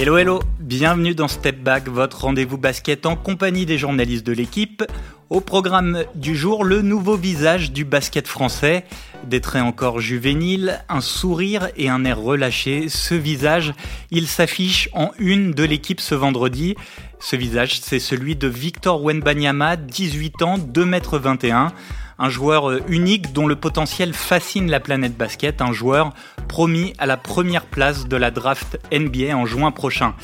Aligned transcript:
Hello 0.00 0.16
hello, 0.16 0.38
bienvenue 0.60 1.16
dans 1.16 1.26
Step 1.26 1.58
Back, 1.58 1.88
votre 1.88 2.20
rendez-vous 2.20 2.56
basket 2.56 3.04
en 3.04 3.16
compagnie 3.16 3.66
des 3.66 3.78
journalistes 3.78 4.24
de 4.24 4.32
l'équipe. 4.32 4.84
Au 5.28 5.40
programme 5.40 6.04
du 6.14 6.36
jour, 6.36 6.62
le 6.62 6.82
nouveau 6.82 7.16
visage 7.16 7.72
du 7.72 7.84
basket 7.84 8.28
français. 8.28 8.84
Des 9.24 9.40
traits 9.40 9.64
encore 9.64 9.98
juvéniles, 9.98 10.78
un 10.88 11.00
sourire 11.00 11.68
et 11.76 11.88
un 11.88 12.04
air 12.04 12.20
relâché. 12.20 12.88
Ce 12.88 13.12
visage, 13.12 13.74
il 14.12 14.28
s'affiche 14.28 14.88
en 14.92 15.10
une 15.18 15.50
de 15.50 15.64
l'équipe 15.64 16.00
ce 16.00 16.14
vendredi. 16.14 16.76
Ce 17.18 17.34
visage, 17.34 17.80
c'est 17.80 17.98
celui 17.98 18.36
de 18.36 18.46
Victor 18.46 19.02
Wenbanyama, 19.02 19.74
18 19.74 20.42
ans, 20.42 20.58
2m21 20.58 21.72
un 22.18 22.28
joueur 22.28 22.70
euh, 22.70 22.82
unique 22.88 23.32
dont 23.32 23.46
le 23.46 23.56
potentiel 23.56 24.12
fascine 24.12 24.70
la 24.70 24.80
planète 24.80 25.16
basket, 25.16 25.62
un 25.62 25.72
joueur 25.72 26.12
promis 26.48 26.92
à 26.98 27.06
la 27.06 27.16
première 27.16 27.64
place 27.64 28.08
de 28.08 28.16
la 28.16 28.30
draft 28.30 28.78
NBA 28.92 29.36
en 29.36 29.46
juin 29.46 29.70
prochain. 29.70 30.14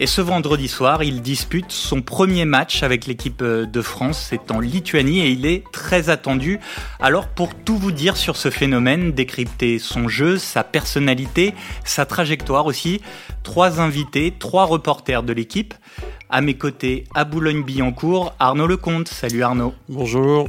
Et 0.00 0.06
ce 0.06 0.20
vendredi 0.20 0.68
soir, 0.68 1.02
il 1.02 1.22
dispute 1.22 1.72
son 1.72 2.02
premier 2.02 2.44
match 2.44 2.84
avec 2.84 3.06
l'équipe 3.06 3.42
euh, 3.42 3.66
de 3.66 3.82
France. 3.82 4.26
C'est 4.30 4.52
en 4.52 4.60
Lituanie 4.60 5.20
et 5.20 5.30
il 5.30 5.44
est 5.44 5.64
très 5.72 6.08
attendu. 6.08 6.60
Alors 7.00 7.26
pour 7.26 7.54
tout 7.54 7.76
vous 7.76 7.90
dire 7.90 8.16
sur 8.16 8.36
ce 8.36 8.50
phénomène, 8.50 9.12
décrypter 9.12 9.80
son 9.80 10.08
jeu, 10.08 10.38
sa 10.38 10.62
personnalité, 10.62 11.52
sa 11.84 12.06
trajectoire 12.06 12.66
aussi, 12.66 13.00
trois 13.42 13.80
invités, 13.80 14.32
trois 14.38 14.66
reporters 14.66 15.24
de 15.24 15.32
l'équipe. 15.32 15.74
À 16.30 16.42
mes 16.42 16.54
côtés, 16.54 17.04
à 17.14 17.24
Boulogne-Billancourt, 17.24 18.34
Arnaud 18.38 18.66
Lecomte. 18.66 19.08
Salut 19.08 19.42
Arnaud. 19.42 19.74
Bonjour 19.88 20.48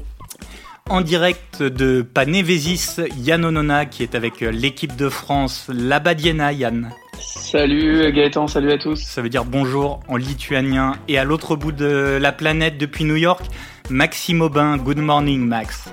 en 0.89 1.01
direct 1.01 1.61
de 1.61 2.01
Panévésis, 2.01 2.99
Yann 3.17 3.45
Onona 3.45 3.85
qui 3.85 4.03
est 4.03 4.15
avec 4.15 4.41
l'équipe 4.41 4.95
de 4.95 5.07
France, 5.09 5.69
Labadiena 5.73 6.51
Yann. 6.51 6.91
Salut 7.19 8.11
Gaëtan, 8.11 8.47
salut 8.47 8.71
à 8.71 8.77
tous. 8.77 9.01
Ça 9.01 9.21
veut 9.21 9.29
dire 9.29 9.45
bonjour 9.45 9.99
en 10.07 10.17
lituanien. 10.17 10.93
Et 11.07 11.17
à 11.17 11.23
l'autre 11.23 11.55
bout 11.55 11.71
de 11.71 12.17
la 12.19 12.31
planète 12.31 12.77
depuis 12.77 13.05
New 13.05 13.15
York, 13.15 13.45
Maxime 13.89 14.41
Aubin. 14.41 14.77
Good 14.77 14.99
morning 14.99 15.45
Max. 15.47 15.89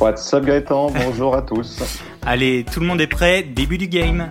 What's 0.00 0.32
up 0.34 0.44
Gaëtan, 0.44 0.90
bonjour 0.90 1.36
à 1.36 1.42
tous. 1.42 1.78
Allez, 2.26 2.64
tout 2.72 2.80
le 2.80 2.86
monde 2.86 3.00
est 3.00 3.06
prêt, 3.06 3.42
début 3.42 3.78
du 3.78 3.86
game. 3.86 4.30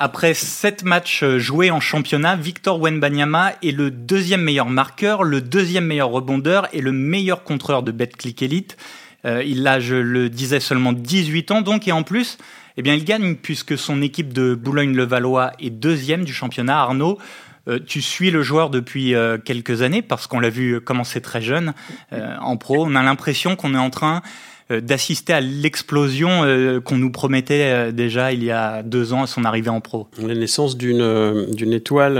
Après 0.00 0.32
sept 0.32 0.84
matchs 0.84 1.24
joués 1.38 1.72
en 1.72 1.80
championnat, 1.80 2.36
Victor 2.36 2.80
Wenbanyama 2.80 3.54
est 3.64 3.76
le 3.76 3.90
deuxième 3.90 4.42
meilleur 4.42 4.70
marqueur, 4.70 5.24
le 5.24 5.40
deuxième 5.40 5.86
meilleur 5.86 6.10
rebondeur 6.10 6.68
et 6.72 6.80
le 6.80 6.92
meilleur 6.92 7.42
contreur 7.42 7.82
de 7.82 7.90
BetClick 7.90 8.40
Elite. 8.40 8.76
Euh, 9.24 9.42
il 9.44 9.66
a, 9.66 9.80
je 9.80 9.96
le 9.96 10.30
disais, 10.30 10.60
seulement 10.60 10.92
18 10.92 11.50
ans 11.50 11.62
donc, 11.62 11.88
et 11.88 11.92
en 11.92 12.04
plus, 12.04 12.38
eh 12.76 12.82
bien, 12.82 12.94
il 12.94 13.04
gagne 13.04 13.34
puisque 13.34 13.76
son 13.76 14.00
équipe 14.00 14.32
de 14.32 14.54
Boulogne-le-Valois 14.54 15.50
est 15.58 15.70
deuxième 15.70 16.24
du 16.24 16.32
championnat. 16.32 16.78
Arnaud, 16.78 17.18
euh, 17.66 17.80
tu 17.84 18.00
suis 18.00 18.30
le 18.30 18.44
joueur 18.44 18.70
depuis 18.70 19.16
euh, 19.16 19.36
quelques 19.36 19.82
années 19.82 20.02
parce 20.02 20.28
qu'on 20.28 20.38
l'a 20.38 20.48
vu 20.48 20.80
commencer 20.80 21.20
très 21.20 21.42
jeune 21.42 21.74
en 22.12 22.56
pro. 22.56 22.86
On 22.86 22.94
a 22.94 23.02
l'impression 23.02 23.56
qu'on 23.56 23.74
est 23.74 23.78
en 23.78 23.90
train 23.90 24.18
euh, 24.18 24.20
d'assister 24.70 25.32
à 25.32 25.40
l'explosion 25.40 26.44
euh, 26.44 26.80
qu'on 26.80 26.98
nous 26.98 27.10
promettait 27.10 27.72
euh, 27.72 27.90
déjà 27.90 28.32
il 28.32 28.44
y 28.44 28.50
a 28.50 28.82
deux 28.82 29.14
ans 29.14 29.22
à 29.22 29.26
son 29.26 29.44
arrivée 29.44 29.70
en 29.70 29.80
pro. 29.80 30.08
La 30.20 30.34
naissance 30.34 30.76
d'une 30.76 31.46
d'une 31.52 31.72
étoile, 31.72 32.18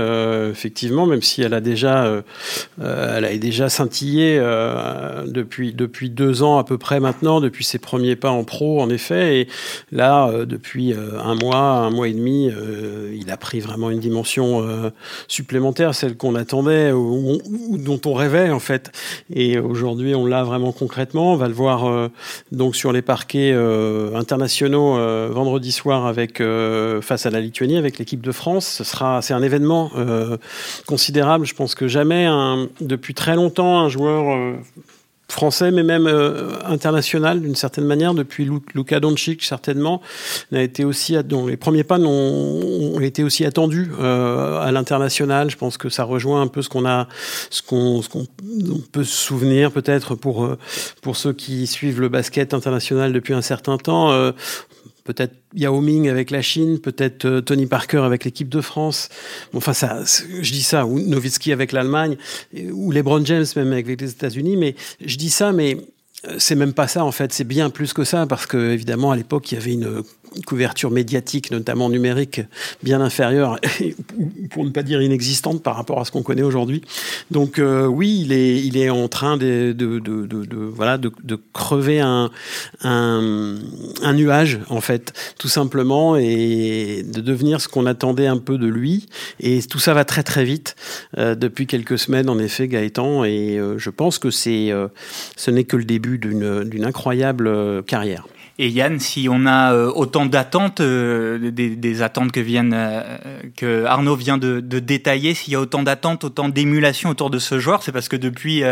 effectivement, 0.49 1.05
même 1.05 1.21
si 1.21 1.41
elle 1.41 1.53
a 1.53 1.61
déjà 1.61 2.23
elle 2.81 3.25
a 3.25 3.37
déjà 3.37 3.69
scintillé 3.69 4.37
depuis 5.27 5.73
depuis 5.73 6.09
deux 6.09 6.43
ans 6.43 6.57
à 6.57 6.63
peu 6.63 6.77
près 6.77 6.99
maintenant, 6.99 7.39
depuis 7.39 7.63
ses 7.63 7.79
premiers 7.79 8.15
pas 8.15 8.31
en 8.31 8.43
pro, 8.43 8.81
en 8.81 8.89
effet. 8.89 9.41
Et 9.41 9.47
là, 9.91 10.31
depuis 10.45 10.93
un 10.93 11.35
mois, 11.35 11.57
un 11.57 11.89
mois 11.89 12.07
et 12.07 12.13
demi, 12.13 12.51
il 13.13 13.29
a 13.29 13.37
pris 13.37 13.59
vraiment 13.59 13.89
une 13.89 13.99
dimension 13.99 14.91
supplémentaire, 15.27 15.93
celle 15.93 16.17
qu'on 16.17 16.35
attendait 16.35 16.91
ou, 16.91 17.39
dont 17.77 18.01
on 18.05 18.13
rêvait 18.13 18.49
en 18.49 18.59
fait. 18.59 18.91
Et 19.33 19.59
aujourd'hui, 19.59 20.15
on 20.15 20.25
l'a 20.25 20.43
vraiment 20.43 20.71
concrètement. 20.71 21.33
On 21.33 21.37
va 21.37 21.47
le 21.47 21.53
voir 21.53 22.09
donc 22.51 22.75
sur 22.75 22.91
les 22.91 23.01
parquets 23.01 23.51
euh, 23.53 24.15
internationaux 24.15 24.97
euh, 24.97 25.29
vendredi 25.31 25.71
soir 25.71 26.05
avec 26.05 26.41
euh, 26.41 27.01
face 27.01 27.25
à 27.25 27.29
la 27.29 27.39
Lituanie 27.39 27.77
avec 27.77 27.97
l'équipe 27.97 28.21
de 28.21 28.31
France. 28.31 28.67
Ce 28.67 28.83
sera 28.83 29.21
c'est 29.21 29.33
un 29.33 29.43
événement 29.43 29.91
considérable. 30.85 31.45
Je 31.45 31.55
pense 31.55 31.75
que 31.75 31.87
jamais 31.87 32.27
depuis 32.81 33.13
très 33.13 33.35
longtemps 33.35 33.79
un 33.79 33.89
joueur 33.89 34.55
français, 35.31 35.71
mais 35.71 35.83
même 35.83 36.07
euh, 36.07 36.53
international 36.65 37.41
d'une 37.41 37.55
certaine 37.55 37.85
manière, 37.85 38.13
depuis 38.13 38.49
Luka 38.73 38.99
Doncic 38.99 39.43
certainement, 39.43 40.01
n'a 40.51 40.61
été 40.61 40.85
aussi 40.85 41.15
dont 41.23 41.47
les 41.47 41.57
premiers 41.57 41.83
pas 41.83 41.99
ont, 41.99 42.99
été 42.99 43.23
aussi 43.23 43.45
attendus 43.45 43.91
euh, 43.99 44.59
à 44.59 44.71
l'international. 44.71 45.49
Je 45.49 45.57
pense 45.57 45.77
que 45.77 45.89
ça 45.89 46.03
rejoint 46.03 46.41
un 46.41 46.47
peu 46.47 46.61
ce 46.61 46.69
qu'on 46.69 46.85
a, 46.85 47.07
ce 47.49 47.61
qu'on, 47.61 48.01
peut 48.91 49.03
se 49.03 49.15
souvenir 49.15 49.71
peut-être 49.71 50.15
pour 50.15 50.43
euh, 50.43 50.57
pour 51.01 51.15
ceux 51.15 51.33
qui 51.33 51.67
suivent 51.67 52.01
le 52.01 52.09
basket 52.09 52.53
international 52.53 53.13
depuis 53.13 53.33
un 53.33 53.41
certain 53.41 53.77
temps. 53.77 54.11
Peut-être 55.09 55.33
Yao 55.55 55.81
Ming 55.81 56.07
avec 56.07 56.29
la 56.29 56.43
Chine, 56.43 56.77
peut-être 56.77 57.25
euh, 57.25 57.41
Tony 57.41 57.65
Parker 57.65 58.01
avec 58.03 58.25
l'équipe 58.25 58.47
de 58.47 58.61
France. 58.61 59.09
enfin, 59.55 59.73
ça, 59.73 60.03
je 60.03 60.51
dis 60.51 60.61
ça, 60.61 60.85
ou 60.85 60.99
Nowitzki 60.99 61.51
avec 61.51 61.71
l'Allemagne, 61.71 62.15
ou 62.71 62.91
LeBron 62.91 63.25
James 63.25 63.45
même 63.55 63.71
avec 63.71 63.87
les 63.99 64.11
États-Unis. 64.11 64.55
Mais 64.55 64.75
je 65.03 65.17
dis 65.17 65.31
ça, 65.31 65.51
mais 65.51 65.77
euh, 66.27 66.35
c'est 66.37 66.53
même 66.53 66.73
pas 66.73 66.87
ça 66.87 67.03
en 67.03 67.11
fait, 67.11 67.33
c'est 67.33 67.43
bien 67.43 67.71
plus 67.71 67.91
que 67.91 68.03
ça 68.03 68.27
parce 68.27 68.45
que 68.45 68.71
évidemment 68.71 69.11
à 69.11 69.15
l'époque 69.15 69.51
il 69.51 69.55
y 69.55 69.57
avait 69.57 69.73
une 69.73 70.03
couverture 70.45 70.91
médiatique, 70.91 71.51
notamment 71.51 71.89
numérique, 71.89 72.41
bien 72.83 73.01
inférieure, 73.01 73.59
pour 74.51 74.65
ne 74.65 74.69
pas 74.69 74.83
dire 74.83 75.01
inexistante 75.01 75.63
par 75.63 75.75
rapport 75.75 75.99
à 75.99 76.05
ce 76.05 76.11
qu'on 76.11 76.23
connaît 76.23 76.43
aujourd'hui. 76.43 76.81
Donc 77.31 77.59
euh, 77.59 77.85
oui, 77.85 78.23
il 78.25 78.77
est, 78.77 78.89
en 78.89 79.07
train 79.07 79.37
de, 79.37 79.75
crever 81.53 81.99
un, 81.99 82.29
nuage, 84.13 84.59
en 84.69 84.81
fait, 84.81 85.13
tout 85.37 85.47
simplement, 85.47 86.15
et 86.15 87.03
de 87.05 87.21
devenir 87.21 87.61
ce 87.61 87.67
qu'on 87.67 87.85
attendait 87.85 88.27
un 88.27 88.37
peu 88.37 88.57
de 88.57 88.67
lui. 88.67 89.07
Et 89.39 89.61
tout 89.61 89.79
ça 89.79 89.93
va 89.93 90.05
très 90.05 90.23
très 90.23 90.43
vite 90.43 90.75
euh, 91.17 91.35
depuis 91.35 91.67
quelques 91.67 91.99
semaines, 91.99 92.29
en 92.29 92.39
effet, 92.39 92.67
Gaëtan, 92.67 93.23
et 93.23 93.57
euh, 93.57 93.77
je 93.77 93.89
pense 93.89 94.19
que 94.19 94.31
ce 94.31 95.51
n'est 95.51 95.63
que 95.63 95.77
le 95.77 95.85
début 95.85 96.17
d'une 96.17 96.85
incroyable 96.85 97.83
carrière. 97.83 98.25
Et 98.61 98.67
Yann, 98.67 98.99
si 98.99 99.29
on 99.31 99.45
a 99.45 99.73
euh, 99.73 99.89
autant 99.95 100.25
d'attentes, 100.25 100.81
euh, 100.81 101.49
des, 101.49 102.01
attentes 102.01 102.33
que, 102.33 102.41
viennent, 102.41 102.73
euh, 102.75 103.01
que 103.55 103.85
Arnaud 103.85 104.17
vient 104.17 104.37
de, 104.37 104.59
détailler, 104.59 105.33
s'il 105.33 105.53
y 105.53 105.55
a 105.55 105.61
autant 105.61 105.81
d'attentes, 105.81 106.25
autant 106.25 106.49
d'émulation 106.49 107.09
autour 107.09 107.29
de 107.29 107.39
ce 107.39 107.57
joueur, 107.57 107.83
c'est 107.83 107.93
parce 107.93 108.09
que 108.09 108.17
depuis 108.17 108.63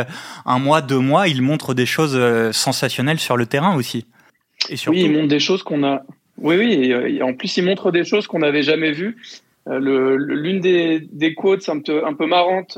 un 0.45 0.59
mois, 0.59 0.81
deux 0.81 0.99
mois, 0.99 1.29
il 1.29 1.41
montre 1.41 1.73
des 1.73 1.85
choses 1.85 2.19
sensationnelles 2.51 3.19
sur 3.19 3.37
le 3.37 3.45
terrain 3.45 3.77
aussi. 3.77 4.05
Oui, 4.69 5.03
il 5.03 5.13
montre 5.13 5.29
des 5.29 5.39
choses 5.39 5.63
qu'on 5.63 5.85
a. 5.85 6.03
Oui, 6.37 6.57
oui. 6.57 6.91
Et 6.91 7.23
en 7.23 7.33
plus, 7.33 7.55
il 7.55 7.63
montre 7.63 7.91
des 7.91 8.03
choses 8.03 8.27
qu'on 8.27 8.39
n'avait 8.39 8.63
jamais 8.63 8.91
vues. 8.91 9.15
L'une 9.67 10.59
des, 10.59 10.99
des, 10.99 11.33
quotes 11.33 11.69
un 11.69 11.79
peu, 11.79 12.05
un 12.05 12.13
peu 12.13 12.25
marrantes, 12.25 12.77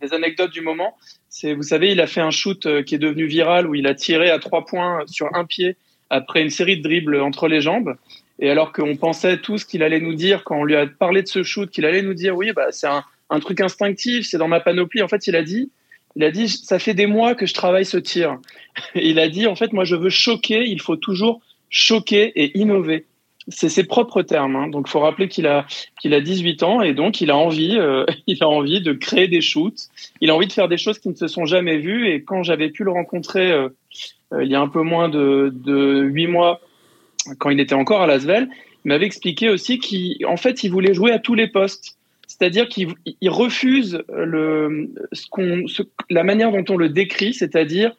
des 0.00 0.12
anecdotes 0.12 0.50
du 0.50 0.62
moment, 0.62 0.96
c'est, 1.28 1.54
vous 1.54 1.62
savez, 1.62 1.92
il 1.92 2.00
a 2.00 2.08
fait 2.08 2.20
un 2.20 2.30
shoot 2.30 2.82
qui 2.84 2.96
est 2.96 2.98
devenu 2.98 3.26
viral 3.26 3.68
où 3.68 3.76
il 3.76 3.86
a 3.86 3.94
tiré 3.94 4.30
à 4.30 4.40
trois 4.40 4.64
points 4.64 5.04
sur 5.06 5.28
un 5.36 5.44
pied 5.44 5.76
après 6.10 6.42
une 6.42 6.50
série 6.50 6.76
de 6.76 6.82
dribbles 6.82 7.20
entre 7.20 7.48
les 7.48 7.60
jambes. 7.60 7.94
Et 8.40 8.50
alors 8.50 8.72
qu'on 8.72 8.96
pensait 8.96 9.38
tout 9.38 9.58
ce 9.58 9.66
qu'il 9.66 9.82
allait 9.82 10.00
nous 10.00 10.14
dire 10.14 10.44
quand 10.44 10.58
on 10.58 10.64
lui 10.64 10.76
a 10.76 10.86
parlé 10.86 11.22
de 11.22 11.28
ce 11.28 11.42
shoot, 11.42 11.70
qu'il 11.70 11.84
allait 11.84 12.02
nous 12.02 12.14
dire 12.14 12.36
oui, 12.36 12.52
bah, 12.52 12.68
c'est 12.70 12.88
un, 12.88 13.40
truc 13.40 13.60
instinctif, 13.60 14.26
c'est 14.26 14.38
dans 14.38 14.48
ma 14.48 14.60
panoplie. 14.60 15.02
En 15.02 15.08
fait, 15.08 15.26
il 15.26 15.36
a 15.36 15.42
dit, 15.42 15.70
il 16.16 16.24
a 16.24 16.30
dit, 16.30 16.48
ça 16.48 16.78
fait 16.78 16.94
des 16.94 17.06
mois 17.06 17.34
que 17.34 17.46
je 17.46 17.54
travaille 17.54 17.84
ce 17.84 17.98
tir. 17.98 18.38
Il 18.96 19.20
a 19.20 19.28
dit, 19.28 19.46
en 19.46 19.54
fait, 19.54 19.72
moi, 19.72 19.84
je 19.84 19.94
veux 19.94 20.10
choquer. 20.10 20.64
Il 20.66 20.80
faut 20.80 20.96
toujours 20.96 21.40
choquer 21.68 22.32
et 22.34 22.58
innover. 22.58 23.06
C'est 23.46 23.68
ses 23.68 23.84
propres 23.84 24.22
termes. 24.22 24.56
Hein. 24.56 24.68
Donc, 24.68 24.88
faut 24.88 24.98
rappeler 24.98 25.28
qu'il 25.28 25.46
a 25.46 25.66
qu'il 26.00 26.12
a 26.14 26.20
18 26.20 26.62
ans 26.64 26.82
et 26.82 26.94
donc 26.94 27.20
il 27.20 27.30
a 27.30 27.36
envie, 27.36 27.76
euh, 27.78 28.04
il 28.26 28.42
a 28.42 28.48
envie 28.48 28.80
de 28.80 28.92
créer 28.92 29.28
des 29.28 29.40
shoots. 29.40 29.88
Il 30.20 30.30
a 30.30 30.34
envie 30.34 30.48
de 30.48 30.52
faire 30.52 30.68
des 30.68 30.78
choses 30.78 30.98
qui 30.98 31.08
ne 31.08 31.14
se 31.14 31.28
sont 31.28 31.44
jamais 31.44 31.78
vues. 31.78 32.08
Et 32.08 32.24
quand 32.24 32.42
j'avais 32.42 32.70
pu 32.70 32.82
le 32.82 32.90
rencontrer 32.90 33.52
euh, 33.52 33.68
il 34.40 34.48
y 34.48 34.54
a 34.54 34.60
un 34.60 34.68
peu 34.68 34.82
moins 34.82 35.08
de, 35.08 35.52
de 35.52 36.02
8 36.02 36.28
mois, 36.28 36.60
quand 37.38 37.50
il 37.50 37.60
était 37.60 37.74
encore 37.74 38.02
à 38.02 38.06
Lasvel, 38.06 38.48
il 38.84 38.88
m'avait 38.88 39.06
expliqué 39.06 39.50
aussi 39.50 39.78
qu'en 39.78 40.36
fait, 40.36 40.64
il 40.64 40.70
voulait 40.70 40.94
jouer 40.94 41.12
à 41.12 41.18
tous 41.18 41.34
les 41.34 41.48
postes. 41.48 41.96
C'est-à-dire 42.26 42.68
qu'il 42.68 42.94
refuse 43.26 44.02
la 44.08 44.68
manière 46.24 46.52
dont 46.52 46.64
on 46.68 46.76
le 46.76 46.88
décrit, 46.88 47.34
c'est-à-dire 47.34 47.92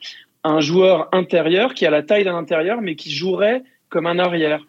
un 0.43 0.61
joueur 0.61 1.09
intérieur 1.11 1.73
qui 1.73 1.85
a 1.85 1.91
la 1.91 2.01
taille 2.01 2.23
d'un 2.23 2.35
intérieur, 2.35 2.81
mais 2.81 2.95
qui 2.95 3.11
jouerait 3.11 3.61
comme 3.89 4.07
un 4.07 4.17
arrière. 4.17 4.65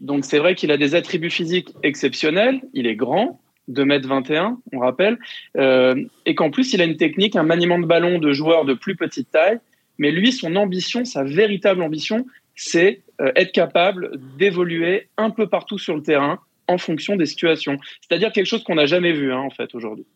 Donc 0.00 0.24
c'est 0.24 0.38
vrai 0.38 0.54
qu'il 0.54 0.72
a 0.72 0.76
des 0.76 0.94
attributs 0.94 1.30
physiques 1.30 1.70
exceptionnels, 1.82 2.60
il 2.72 2.86
est 2.86 2.96
grand, 2.96 3.40
2m21, 3.70 4.56
on 4.72 4.78
rappelle, 4.78 5.18
euh, 5.56 5.94
et 6.26 6.34
qu'en 6.34 6.50
plus 6.50 6.72
il 6.72 6.80
a 6.80 6.84
une 6.84 6.96
technique, 6.96 7.36
un 7.36 7.42
maniement 7.42 7.78
de 7.78 7.86
ballon 7.86 8.18
de 8.18 8.32
joueur 8.32 8.64
de 8.64 8.74
plus 8.74 8.96
petite 8.96 9.30
taille, 9.30 9.58
mais 9.98 10.10
lui, 10.10 10.32
son 10.32 10.56
ambition, 10.56 11.04
sa 11.04 11.24
véritable 11.24 11.82
ambition, 11.82 12.26
c'est 12.54 13.02
euh, 13.20 13.32
être 13.36 13.52
capable 13.52 14.12
d'évoluer 14.38 15.08
un 15.16 15.30
peu 15.30 15.48
partout 15.48 15.78
sur 15.78 15.94
le 15.96 16.02
terrain 16.02 16.40
en 16.66 16.78
fonction 16.78 17.16
des 17.16 17.26
situations. 17.26 17.78
C'est-à-dire 18.00 18.32
quelque 18.32 18.46
chose 18.46 18.64
qu'on 18.64 18.76
n'a 18.76 18.86
jamais 18.86 19.12
vu 19.12 19.32
hein, 19.32 19.38
en 19.38 19.50
fait 19.50 19.74
aujourd'hui. 19.74 20.06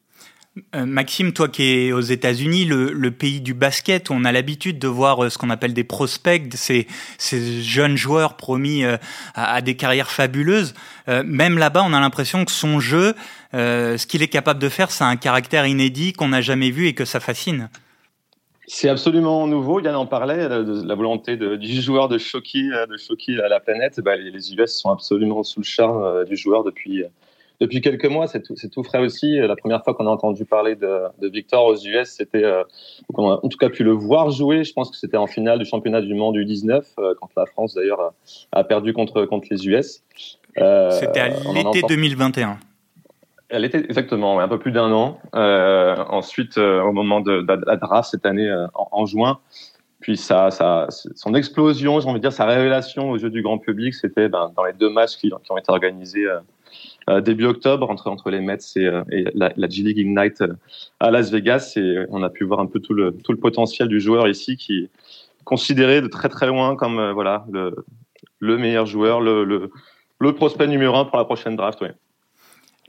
Euh, 0.75 0.87
Maxime, 0.87 1.33
toi 1.33 1.49
qui 1.49 1.63
es 1.63 1.93
aux 1.93 2.01
États-Unis, 2.01 2.65
le, 2.65 3.11
pays 3.11 3.41
du 3.41 3.55
basket, 3.55 4.11
on 4.11 4.25
a 4.25 4.33
l'habitude 4.33 4.79
de 4.79 4.89
voir 4.89 5.25
euh, 5.25 5.31
ce 5.31 5.39
qu'on 5.39 5.51
appelle 5.51 5.75
des 5.75 5.85
prospects, 5.85 6.53
ces, 6.55 6.87
jeunes 7.63 7.97
joueurs 7.97 8.37
promis 8.37 8.85
euh, 8.85 8.97
à, 9.35 9.61
des 9.61 9.77
carrières 9.77 10.11
fabuleuses. 10.11 10.75
même 11.07 11.59
là-bas, 11.59 11.83
on 11.85 11.93
a 11.93 12.01
l'impression 12.01 12.45
que 12.45 12.53
son 12.53 12.81
jeu, 12.81 13.15
ce 13.53 14.07
qu'il 14.07 14.23
est 14.23 14.29
capable 14.29 14.61
de 14.61 14.69
faire, 14.69 14.91
c'est 14.91 15.05
un 15.05 15.17
caractère 15.17 15.67
inédit 15.67 16.13
qu'on 16.13 16.29
n'a 16.29 16.41
jamais 16.41 16.71
vu 16.71 16.87
et 16.87 16.95
que 16.95 17.05
ça 17.05 17.21
fascine. 17.21 17.69
C'est 18.69 18.89
absolument 18.89 19.47
nouveau. 19.47 19.81
Yann 19.81 19.97
en 19.97 20.07
parlait, 20.07 20.49
de 20.49 20.87
la 20.87 20.95
volonté 20.95 21.37
du 21.37 21.81
joueur 21.81 22.09
de 22.09 22.19
choquer, 22.19 22.69
de 22.89 22.97
choquer 22.97 23.33
la 23.33 23.61
planète. 23.61 24.01
Bah, 24.01 24.17
les 24.17 24.55
US 24.55 24.79
sont 24.79 24.91
absolument 24.91 25.43
sous 25.43 25.61
le 25.61 25.65
charme 25.65 26.25
du 26.25 26.37
joueur 26.37 26.65
depuis 26.65 27.05
depuis 27.61 27.81
quelques 27.81 28.07
mois, 28.07 28.29
c'est 28.29 28.43
tout, 28.43 28.55
tout, 28.55 28.85
frais 28.85 29.01
aussi. 29.01 29.37
La 29.37 29.57
première 29.57 29.83
fois 29.83 29.95
qu'on 29.95 30.07
a 30.07 30.11
entendu 30.11 30.45
parler 30.45 30.77
de, 30.77 31.01
de 31.21 31.29
Victor 31.29 31.65
aux 31.67 31.77
US, 31.77 32.09
c'était, 32.09 32.45
euh, 32.45 32.63
on 33.15 33.31
a 33.31 33.41
en 33.43 33.49
tout 33.49 33.59
cas 33.59 33.69
pu 33.69 33.83
le 33.83 33.93
voir 33.93 34.31
jouer. 34.31 34.63
Je 34.63 34.73
pense 34.73 34.91
que 34.91 34.97
c'était 34.97 35.17
en 35.17 35.27
finale 35.27 35.59
du 35.59 35.65
championnat 35.65 36.01
du 36.01 36.15
monde 36.15 36.35
du 36.35 36.45
19, 36.45 36.87
euh, 36.99 37.15
quand 37.21 37.31
la 37.37 37.47
France 37.47 37.75
d'ailleurs 37.75 38.13
a, 38.53 38.65
perdu 38.65 38.93
contre, 38.93 39.25
contre 39.25 39.49
les 39.51 39.67
US. 39.67 40.03
Euh, 40.59 40.91
c'était 40.93 41.21
à 41.21 41.29
l'été 41.53 41.83
2021. 41.89 42.59
Elle 43.49 43.65
était 43.65 43.79
exactement, 43.79 44.39
un 44.41 44.49
peu 44.49 44.59
plus 44.59 44.73
d'un 44.73 44.93
an. 44.93 45.19
Euh, 45.35 45.97
ensuite, 46.09 46.59
euh, 46.59 46.83
au 46.83 46.93
moment 46.93 47.21
de, 47.21 47.41
de, 47.41 47.65
la 47.67 47.77
draft 47.77 48.11
cette 48.11 48.27
année 48.27 48.51
en, 48.75 48.89
en, 48.93 49.07
juin, 49.07 49.39
puis 50.01 50.17
ça, 50.17 50.51
ça, 50.51 50.87
son 50.91 51.35
explosion, 51.35 52.01
j'ai 52.01 52.09
envie 52.09 52.19
de 52.19 52.23
dire 52.23 52.33
sa 52.33 52.45
révélation 52.45 53.11
aux 53.11 53.17
yeux 53.17 53.31
du 53.31 53.43
grand 53.43 53.59
public, 53.59 53.95
c'était 53.95 54.29
ben, 54.29 54.53
dans 54.55 54.65
les 54.65 54.75
deux 54.75 54.91
matchs 54.91 55.17
qui, 55.17 55.31
qui 55.43 55.53
ont 55.53 55.59
été 55.59 55.71
organisés 55.71 56.27
euh, 57.09 57.21
début 57.23 57.47
octobre 57.47 57.91
entre, 57.91 58.09
entre 58.11 58.31
les 58.31 58.41
Mets 58.41 58.59
et, 58.77 58.87
euh, 58.87 59.03
la, 59.35 59.51
la, 59.57 59.69
G 59.69 59.83
League 59.83 59.99
Ignite 59.99 60.43
euh, 60.43 60.55
à 61.01 61.11
Las 61.11 61.31
Vegas. 61.31 61.73
Et 61.77 62.05
on 62.11 62.23
a 62.23 62.29
pu 62.29 62.45
voir 62.45 62.61
un 62.61 62.67
peu 62.67 62.81
tout 62.81 62.93
le, 62.93 63.13
tout 63.13 63.33
le 63.33 63.39
potentiel 63.39 63.89
du 63.89 63.99
joueur 64.01 64.29
ici 64.29 64.57
qui 64.57 64.85
est 64.85 64.91
considéré 65.45 66.03
de 66.03 66.09
très 66.09 66.29
très 66.29 66.47
loin 66.47 66.77
comme 66.77 67.13
voilà, 67.13 67.47
le, 67.51 67.75
le 68.41 68.59
meilleur 68.59 68.85
joueur, 68.85 69.23
le, 69.23 69.45
le, 69.45 69.71
le, 70.19 70.35
prospect 70.35 70.67
numéro 70.67 70.97
un 70.97 71.07
pour 71.07 71.17
la 71.17 71.25
prochaine 71.25 71.57
draft. 71.57 71.79
Oui. 71.81 71.89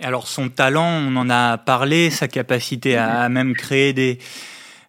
Alors 0.01 0.27
son 0.27 0.47
talent, 0.47 0.87
on 0.87 1.15
en 1.17 1.29
a 1.29 1.57
parlé, 1.57 2.09
sa 2.09 2.29
capacité 2.29 2.95
à 2.95 3.27
même 3.27 3.53
créer 3.53 3.91
des, 3.91 4.17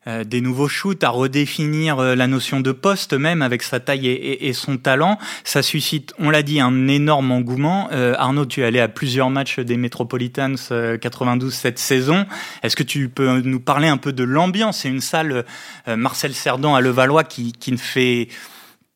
euh, 0.06 0.22
des 0.22 0.40
nouveaux 0.40 0.68
shoots, 0.68 1.02
à 1.02 1.08
redéfinir 1.08 1.98
euh, 1.98 2.14
la 2.14 2.28
notion 2.28 2.60
de 2.60 2.70
poste 2.70 3.12
même 3.12 3.42
avec 3.42 3.64
sa 3.64 3.80
taille 3.80 4.06
et, 4.06 4.52
son 4.52 4.76
talent. 4.76 5.18
Ça 5.42 5.62
suscite, 5.62 6.14
on 6.20 6.30
l'a 6.30 6.42
dit, 6.42 6.60
un 6.60 6.86
énorme 6.86 7.32
engouement. 7.32 7.88
Euh, 7.90 8.14
Arnaud, 8.18 8.46
tu 8.46 8.60
es 8.60 8.64
allé 8.64 8.78
à 8.78 8.86
plusieurs 8.86 9.30
matchs 9.30 9.58
des 9.58 9.76
Metropolitans 9.76 10.54
92 11.00 11.52
cette 11.52 11.80
saison. 11.80 12.24
Est-ce 12.62 12.76
que 12.76 12.84
tu 12.84 13.08
peux 13.08 13.40
nous 13.40 13.60
parler 13.60 13.88
un 13.88 13.96
peu 13.96 14.12
de 14.12 14.22
l'ambiance? 14.22 14.78
C'est 14.78 14.88
une 14.88 15.00
salle 15.00 15.44
Marcel 15.88 16.34
Cerdan 16.34 16.76
à 16.76 16.80
Levallois 16.80 17.24
qui, 17.24 17.50
qui 17.50 17.72
ne 17.72 17.76
fait 17.76 18.28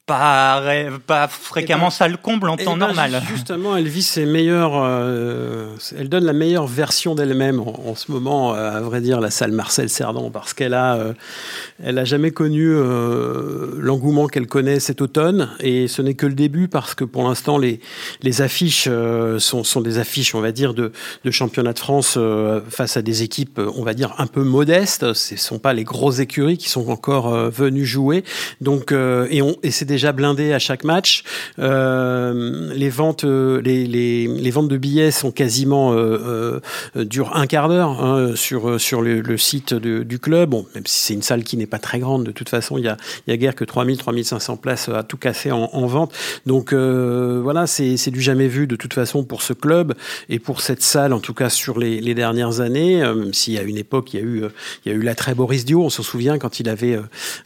pas, 0.06 0.62
pas 1.06 1.28
fréquemment 1.28 1.88
ça 1.88 2.08
le 2.08 2.18
comble 2.18 2.50
en 2.50 2.56
temps 2.58 2.76
ben, 2.76 2.86
normal. 2.88 3.22
Justement, 3.26 3.74
elle 3.76 3.88
vit 3.88 4.02
ses 4.02 4.26
meilleures. 4.26 4.74
Euh, 4.74 5.74
elle 5.98 6.10
donne 6.10 6.24
la 6.24 6.34
meilleure 6.34 6.66
version 6.66 7.14
d'elle-même 7.14 7.60
en, 7.60 7.94
ce 7.94 8.12
moment, 8.12 8.54
euh, 8.54 8.70
à 8.70 8.80
vrai 8.80 9.00
dire, 9.00 9.20
la 9.20 9.30
salle 9.30 9.52
Marcel 9.52 9.88
Cerdan, 9.88 10.30
parce 10.30 10.52
qu'elle 10.52 10.74
a, 10.74 10.96
euh, 10.96 11.12
elle 11.82 11.98
a 11.98 12.04
jamais 12.04 12.32
connu 12.32 12.74
l'engouement 13.78 14.26
qu'elle 14.26 14.46
connaît 14.46 14.78
cet 14.78 15.00
automne, 15.00 15.50
et 15.60 15.88
ce 15.88 16.02
n'est 16.02 16.14
que 16.14 16.26
le 16.26 16.34
début, 16.34 16.68
parce 16.68 16.94
que 16.94 17.04
pour 17.04 17.22
l'instant, 17.26 17.56
les, 17.56 17.80
les 18.22 18.42
affiches 18.42 18.88
sont, 19.38 19.64
sont 19.64 19.80
des 19.80 19.98
affiches, 19.98 20.34
on 20.34 20.40
va 20.40 20.52
dire, 20.52 20.74
de, 20.74 20.92
de 21.24 21.30
championnat 21.30 21.72
de 21.72 21.78
France 21.78 22.18
face 22.68 22.96
à 22.96 23.02
des 23.02 23.22
équipes, 23.22 23.58
on 23.58 23.82
va 23.82 23.94
dire, 23.94 24.14
un 24.18 24.26
peu 24.26 24.42
modestes. 24.42 25.14
Ce 25.14 25.34
ne 25.34 25.38
sont 25.38 25.58
pas 25.58 25.72
les 25.72 25.84
grosses 25.84 26.18
écuries 26.18 26.58
qui 26.58 26.68
sont 26.68 26.90
encore 26.90 27.30
venues 27.50 27.86
jouer. 27.86 28.24
Donc, 28.60 28.92
et, 28.92 29.42
on, 29.42 29.56
et 29.62 29.70
c'est 29.70 29.84
déjà 29.94 30.10
blindé 30.10 30.52
à 30.52 30.58
chaque 30.58 30.82
match. 30.82 31.22
Euh, 31.60 32.72
les 32.74 32.88
ventes, 32.88 33.22
euh, 33.22 33.60
les, 33.62 34.50
ventes 34.50 34.66
de 34.66 34.76
billets 34.76 35.12
sont 35.12 35.30
quasiment 35.30 35.92
euh, 35.92 36.60
durent 36.96 37.36
un 37.36 37.46
quart 37.46 37.68
d'heure 37.68 38.02
hein, 38.02 38.32
sur 38.34 38.80
sur 38.80 39.02
le, 39.02 39.36
site 39.36 39.72
du 39.72 40.18
club. 40.18 40.50
Bon, 40.50 40.66
même 40.74 40.84
si 40.86 41.00
c'est 41.04 41.14
une 41.14 41.22
salle 41.22 41.44
qui 41.44 41.56
n'est 41.56 41.66
pas 41.66 41.78
très 41.78 42.00
grande, 42.00 42.24
de 42.24 42.32
toute 42.32 42.48
façon, 42.48 42.76
il 42.76 42.84
y 42.84 42.88
a 42.88 42.96
y 43.28 43.32
a 43.32 43.36
guère 43.36 43.54
que 43.54 43.64
3000 43.64 43.98
3500 43.98 44.56
places 44.56 44.88
à 44.88 45.04
tout 45.04 45.16
casser 45.16 45.52
en, 45.52 45.70
en 45.72 45.86
vente. 45.86 46.12
Donc 46.44 46.72
voilà, 46.72 47.66
c'est 47.68 48.10
du 48.10 48.20
jamais 48.20 48.48
vu 48.48 48.66
de 48.66 48.76
toute 48.76 48.94
façon 48.94 49.22
pour 49.22 49.42
ce 49.42 49.52
club 49.52 49.94
et 50.28 50.40
pour 50.40 50.60
cette 50.60 50.82
salle, 50.82 51.12
en 51.12 51.20
tout 51.20 51.34
cas 51.34 51.50
sur 51.50 51.78
les, 51.78 52.14
dernières 52.14 52.60
années. 52.60 52.98
Même 52.98 53.30
y 53.46 53.58
a 53.58 53.62
une 53.62 53.76
époque, 53.76 54.14
il 54.14 54.20
y 54.20 54.22
a 54.22 54.26
eu 54.26 54.44
il 54.84 54.92
y 54.92 54.94
a 54.94 54.98
eu 54.98 55.02
l'attrait 55.02 55.34
Boris 55.34 55.64
Dio. 55.64 55.84
On 55.84 55.90
se 55.90 56.02
souvient 56.02 56.38
quand 56.38 56.58
il 56.58 56.68
avait 56.68 56.98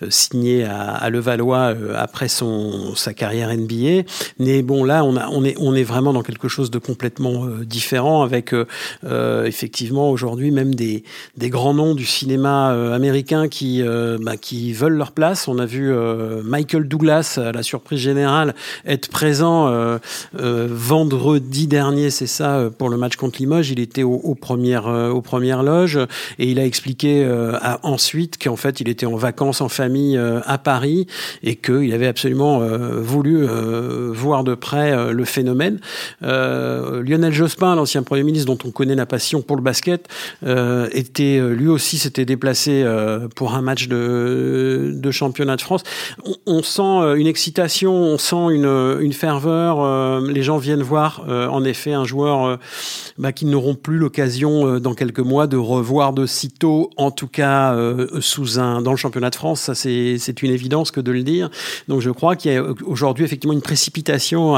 signé 0.09 0.65
à, 0.65 0.93
à 0.93 1.11
Levallois 1.11 1.75
après 1.97 2.29
sa 2.94 3.14
carrière 3.14 3.55
NBA. 3.56 4.02
Mais 4.38 4.62
bon, 4.62 4.85
là, 4.85 5.05
on, 5.05 5.44
est, 5.75 5.82
vraiment 5.82 6.12
dans 6.12 6.23
quelque 6.23 6.49
chose 6.49 6.70
de 6.70 6.79
complètement 6.79 7.46
euh, 7.46 7.64
différent 7.64 8.23
avec 8.23 8.52
euh, 8.52 8.67
euh, 9.05 9.44
effectivement 9.44 10.11
aujourd'hui 10.11 10.50
même 10.50 10.75
des, 10.75 11.02
grands 11.37 11.75
noms 11.75 11.94
du 11.94 12.05
cinéma 12.05 12.69
américain 12.94 13.49
qui, 13.49 13.82
bah, 14.20 14.37
qui 14.37 14.73
veulent 14.73 14.96
leur 14.96 15.12
place. 15.12 15.49
On 15.49 15.58
a 15.58 15.67
vu 15.67 15.93
Michael 16.44 16.87
Douglas, 16.87 17.38
à 17.43 17.52
la 17.52 17.62
surprise 17.62 18.00
générale, 18.00 18.55
être 18.87 19.08
présent 19.08 19.99
vendredi 20.34 21.67
dernier, 21.67 22.11
c'est 22.11 22.26
ça, 22.26 22.69
pour 22.76 22.91
le 22.91 22.96
match 22.96 23.17
contre 23.17 23.38
Limoges. 23.38 23.70
Il 23.70 23.81
était 23.81 24.05
premières, 24.41 24.87
aux 24.87 25.23
premières 25.23 25.62
loges 25.62 25.99
et 26.38 26.50
il 26.50 26.58
a 26.58 26.67
expliqué 26.67 27.26
ensuite 27.82 28.43
qu'en 28.43 28.56
fait, 28.56 28.81
il 28.81 28.88
était 28.88 29.06
en 29.06 29.17
vacances 29.17 29.61
en 29.61 29.69
famille 29.69 30.19
à 30.19 30.58
Paris 30.58 31.06
et 31.43 31.56
qu'il 31.56 31.93
avait 31.94 32.08
absolument 32.08 32.28
euh, 32.37 33.01
voulu 33.01 33.47
euh, 33.47 34.11
voir 34.13 34.45
de 34.45 34.55
près 34.55 34.93
euh, 34.93 35.13
le 35.13 35.25
phénomène. 35.25 35.79
Lionel 36.21 37.33
Jospin, 37.33 37.75
l'ancien 37.75 38.03
Premier 38.03 38.23
ministre 38.23 38.47
dont 38.47 38.59
on 38.65 38.71
connaît 38.71 38.95
la 38.95 39.07
passion 39.07 39.43
pour 39.43 39.57
le 39.57 39.63
basket, 39.63 40.09
était 40.93 41.41
lui 41.41 41.69
aussi 41.69 41.99
s'était 41.99 42.25
déplacé 42.25 42.85
pour 43.35 43.55
un 43.55 43.63
match 43.63 43.89
de, 43.89 45.11
championnat 45.11 45.57
de 45.57 45.63
France. 45.63 45.83
On, 46.47 46.63
sent 46.63 47.17
une 47.17 47.27
excitation, 47.27 47.93
on 47.93 48.19
sent 48.19 48.51
une, 48.51 49.13
ferveur. 49.13 50.20
les 50.20 50.43
gens 50.43 50.58
viennent 50.58 50.82
voir 50.82 51.25
en 51.29 51.65
effet 51.65 51.93
un 51.93 52.05
joueur 52.05 52.58
bah, 53.17 53.32
qui 53.32 53.47
n'auront 53.47 53.75
plus 53.75 53.99
l'occasion 53.99 54.79
dans 54.79 54.94
quelques 54.94 55.20
mois 55.20 55.47
de 55.47 55.56
revoir 55.56 56.13
de 56.13 56.27
sitôt, 56.27 56.91
en 56.97 57.11
tout 57.11 57.29
cas 57.29 57.77
sous 58.20 58.58
un 58.58 58.82
dans 58.82 58.93
le 58.93 58.97
championnat 58.97 59.31
de 59.31 59.37
France. 59.37 59.61
Ça 59.61 59.75
c'est 59.75 60.43
une 60.43 60.51
évidence 60.51 60.91
que 60.91 61.01
de 61.01 61.13
le 61.13 61.23
dire. 61.23 61.51
Donc 61.89 62.01
je 62.01 62.11
crois 62.19 62.34
qu'il 62.34 62.53
y 62.53 62.56
a 62.56 62.65
aujourd'hui 62.84 63.25
effectivement 63.25 63.55
une 63.55 63.63
précipitation 63.63 64.56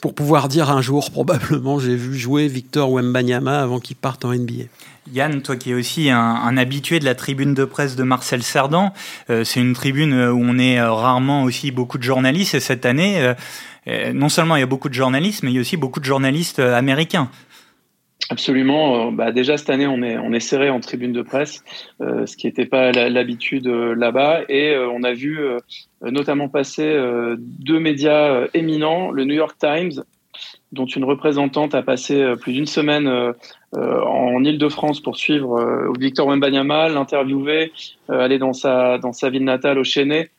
pour 0.00 0.14
pouvoir 0.14 0.48
dire 0.48 0.70
un 0.70 0.80
jour 0.80 1.10
probablement 1.10 1.78
j'ai 1.78 1.94
vu 1.94 2.16
jouer 2.16 2.48
Victor 2.48 2.90
Wembanyama 2.90 3.60
avant 3.60 3.80
qu'il 3.80 3.96
parte 3.96 4.24
en 4.24 4.32
NBA. 4.32 4.64
Yann, 5.12 5.42
toi 5.42 5.56
qui 5.56 5.72
es 5.72 5.74
aussi 5.74 6.08
un, 6.08 6.56
habitué 6.56 6.98
de 6.98 7.04
la 7.04 7.14
tribune 7.14 7.52
de 7.52 7.66
presse 7.66 7.96
de 7.96 8.02
Marcel 8.02 8.42
Cerdan, 8.42 8.92
euh, 9.28 9.44
c'est 9.44 9.60
une 9.60 9.74
tribune 9.74 10.14
où 10.14 10.40
on 10.42 10.58
est 10.58 10.80
euh, 10.80 10.90
rarement 10.90 11.44
aussi 11.44 11.70
beaucoup 11.70 11.98
de 11.98 12.02
journalistes 12.02 12.54
et 12.54 12.60
cette 12.60 12.86
année, 12.86 13.34
euh, 13.86 14.12
non 14.14 14.30
seulement 14.30 14.56
il 14.56 14.60
y 14.60 14.62
a 14.62 14.66
beaucoup 14.66 14.88
de 14.88 14.94
journalistes, 14.94 15.42
mais 15.42 15.52
il 15.52 15.54
y 15.54 15.58
a 15.58 15.60
aussi 15.60 15.76
beaucoup 15.76 16.00
de 16.00 16.06
journalistes 16.06 16.58
américains. 16.58 17.28
Absolument. 18.28 19.08
Euh, 19.08 19.10
bah 19.12 19.30
déjà 19.30 19.56
cette 19.56 19.70
année, 19.70 19.86
on 19.86 20.02
est 20.32 20.40
serré 20.40 20.68
en 20.70 20.80
tribune 20.80 21.12
de 21.12 21.22
presse, 21.22 21.62
euh, 22.00 22.26
ce 22.26 22.36
qui 22.36 22.46
n'était 22.46 22.66
pas 22.66 22.90
l'habitude 22.90 23.68
euh, 23.68 23.94
là-bas, 23.94 24.42
et 24.48 24.76
on 24.76 25.02
a 25.04 25.12
vu 25.12 25.38
notamment 26.02 26.48
passer 26.48 26.96
deux 27.38 27.78
médias 27.78 28.46
éminents, 28.54 29.10
le 29.10 29.24
New 29.24 29.34
York 29.34 29.56
Times, 29.58 30.02
dont 30.72 30.86
une 30.86 31.04
représentante 31.04 31.74
a 31.74 31.82
passé 31.82 32.34
plus 32.40 32.52
d'une 32.52 32.66
semaine 32.66 33.08
en 33.72 34.44
Île-de-France 34.44 35.00
pour 35.00 35.16
suivre 35.16 35.92
Victor 35.98 36.26
Wembanyama, 36.26 36.88
l'interviewer, 36.88 37.72
aller 38.08 38.38
dans 38.38 38.52
sa 38.52 38.98
dans 38.98 39.12
sa 39.12 39.30
ville 39.30 39.44
natale 39.44 39.78
au 39.78 39.84
Chênay 39.84 40.30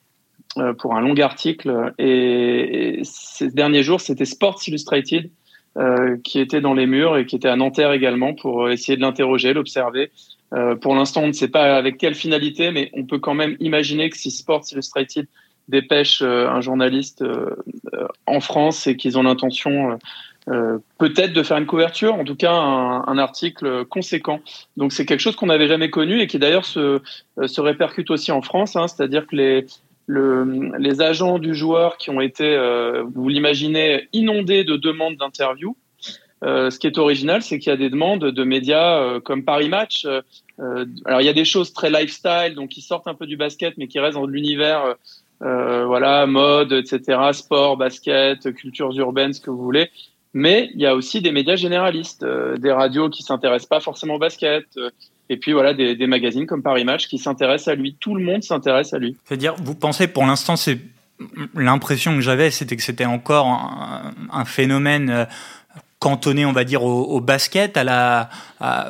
pour 0.79 0.95
un 0.95 1.01
long 1.01 1.15
article. 1.19 1.93
Et 1.97 2.99
ces 3.03 3.49
derniers 3.49 3.83
jours, 3.83 4.01
c'était 4.01 4.25
Sports 4.25 4.59
Illustrated 4.67 5.29
euh, 5.77 6.17
qui 6.23 6.39
était 6.39 6.59
dans 6.59 6.73
les 6.73 6.87
murs 6.87 7.17
et 7.17 7.27
qui 7.27 7.35
était 7.35 7.47
à 7.47 7.55
Nanterre 7.55 7.91
également 7.91 8.33
pour 8.33 8.63
euh, 8.65 8.71
essayer 8.71 8.95
de 8.95 9.01
l'interroger, 9.01 9.53
l'observer. 9.53 10.09
Euh, 10.53 10.75
pour 10.75 10.95
l'instant, 10.95 11.21
on 11.21 11.27
ne 11.27 11.33
sait 11.33 11.49
pas 11.49 11.75
avec 11.75 11.99
quelle 11.99 12.15
finalité, 12.15 12.71
mais 12.71 12.89
on 12.93 13.05
peut 13.05 13.19
quand 13.19 13.35
même 13.35 13.55
imaginer 13.59 14.09
que 14.09 14.17
si 14.17 14.31
Sports 14.31 14.63
Illustrated 14.71 15.27
dépêche 15.67 16.21
un 16.21 16.61
journaliste 16.61 17.21
en 18.25 18.39
France 18.39 18.87
et 18.87 18.95
qu'ils 18.95 19.19
ont 19.19 19.23
l'intention 19.23 19.99
peut-être 20.97 21.33
de 21.33 21.43
faire 21.43 21.57
une 21.57 21.65
couverture, 21.65 22.15
en 22.15 22.23
tout 22.23 22.37
cas 22.37 22.53
un, 22.53 23.03
un 23.05 23.17
article 23.17 23.83
conséquent. 23.83 24.39
Donc 24.77 24.93
c'est 24.93 25.05
quelque 25.05 25.19
chose 25.19 25.35
qu'on 25.35 25.47
n'avait 25.47 25.67
jamais 25.67 25.89
connu 25.89 26.21
et 26.21 26.27
qui 26.27 26.39
d'ailleurs 26.39 26.63
se, 26.63 27.01
se 27.45 27.59
répercute 27.59 28.09
aussi 28.11 28.31
en 28.31 28.41
France, 28.41 28.77
hein, 28.77 28.87
c'est-à-dire 28.87 29.27
que 29.27 29.35
les, 29.35 29.65
le, 30.07 30.71
les 30.79 31.01
agents 31.01 31.37
du 31.37 31.53
joueur 31.53 31.97
qui 31.97 32.09
ont 32.09 32.21
été, 32.21 32.45
euh, 32.45 33.03
vous 33.13 33.29
l'imaginez, 33.29 34.07
inondés 34.13 34.63
de 34.63 34.75
demandes 34.75 35.17
d'interview. 35.17 35.75
ce 36.41 36.77
qui 36.79 36.87
est 36.87 36.97
original, 36.97 37.43
c'est 37.43 37.59
qu'il 37.59 37.69
y 37.69 37.73
a 37.73 37.77
des 37.77 37.89
demandes 37.89 38.25
de 38.25 38.43
médias 38.43 39.19
comme 39.21 39.43
Paris 39.43 39.69
Match. 39.69 40.05
alors 41.05 41.21
il 41.21 41.25
y 41.25 41.29
a 41.29 41.33
des 41.33 41.45
choses 41.45 41.73
très 41.73 41.89
lifestyle, 41.89 42.53
donc 42.55 42.69
qui 42.69 42.81
sortent 42.81 43.07
un 43.07 43.15
peu 43.15 43.27
du 43.27 43.37
basket, 43.37 43.77
mais 43.77 43.87
qui 43.87 43.99
restent 43.99 44.17
dans 44.17 44.25
l'univers, 44.25 44.95
voilà, 45.41 46.25
mode, 46.25 46.71
etc., 46.71 47.19
sport, 47.33 47.75
basket, 47.75 48.53
cultures 48.53 48.93
urbaines, 48.97 49.33
ce 49.33 49.41
que 49.41 49.49
vous 49.49 49.63
voulez. 49.63 49.89
Mais 50.33 50.69
il 50.73 50.81
y 50.81 50.85
a 50.85 50.95
aussi 50.95 51.21
des 51.21 51.31
médias 51.31 51.55
généralistes, 51.55 52.25
des 52.25 52.71
radios 52.71 53.09
qui 53.09 53.23
s'intéressent 53.23 53.69
pas 53.69 53.79
forcément 53.79 54.15
au 54.15 54.19
basket, 54.19 54.65
et 55.29 55.37
puis 55.37 55.53
voilà 55.53 55.73
des, 55.73 56.07
magazines 56.07 56.45
comme 56.45 56.63
Paris 56.63 56.85
Match 56.85 57.07
qui 57.07 57.17
s'intéressent 57.17 57.69
à 57.69 57.75
lui. 57.75 57.95
Tout 57.99 58.15
le 58.15 58.23
monde 58.23 58.43
s'intéresse 58.43 58.93
à 58.93 58.99
lui. 58.99 59.17
C'est-à-dire, 59.25 59.55
vous 59.61 59.75
pensez 59.75 60.07
pour 60.07 60.25
l'instant, 60.25 60.55
c'est 60.55 60.79
l'impression 61.55 62.15
que 62.15 62.21
j'avais, 62.21 62.51
c'était 62.51 62.75
que 62.75 62.83
c'était 62.83 63.05
encore 63.05 63.47
un, 64.31 64.45
phénomène 64.45 65.09
euh, 65.09 65.25
cantonné, 65.99 66.45
on 66.45 66.53
va 66.53 66.63
dire, 66.63 66.83
au, 66.83 67.03
au 67.05 67.19
basket, 67.19 67.75
à 67.75 67.83
la, 67.83 68.29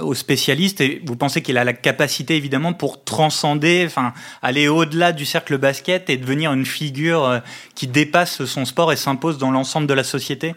aux 0.01 0.13
spécialistes. 0.13 0.82
Et 0.82 1.01
vous 1.06 1.15
pensez 1.15 1.41
qu'il 1.41 1.58
a 1.58 1.63
la 1.63 1.74
capacité, 1.74 2.36
évidemment, 2.36 2.74
pour 2.74 3.03
transcender, 3.03 3.84
enfin, 3.86 4.13
aller 4.41 4.67
au-delà 4.67 5.13
du 5.13 5.25
cercle 5.25 5.58
basket 5.58 6.10
et 6.10 6.17
devenir 6.17 6.53
une 6.53 6.65
figure 6.65 7.24
euh, 7.24 7.39
qui 7.75 7.88
dépasse 7.88 8.46
son 8.46 8.65
sport 8.65 8.91
et 8.91 8.98
s'impose 8.98 9.38
dans 9.38 9.51
l'ensemble 9.51 9.88
de 9.88 9.94
la 9.94 10.03
société? 10.03 10.53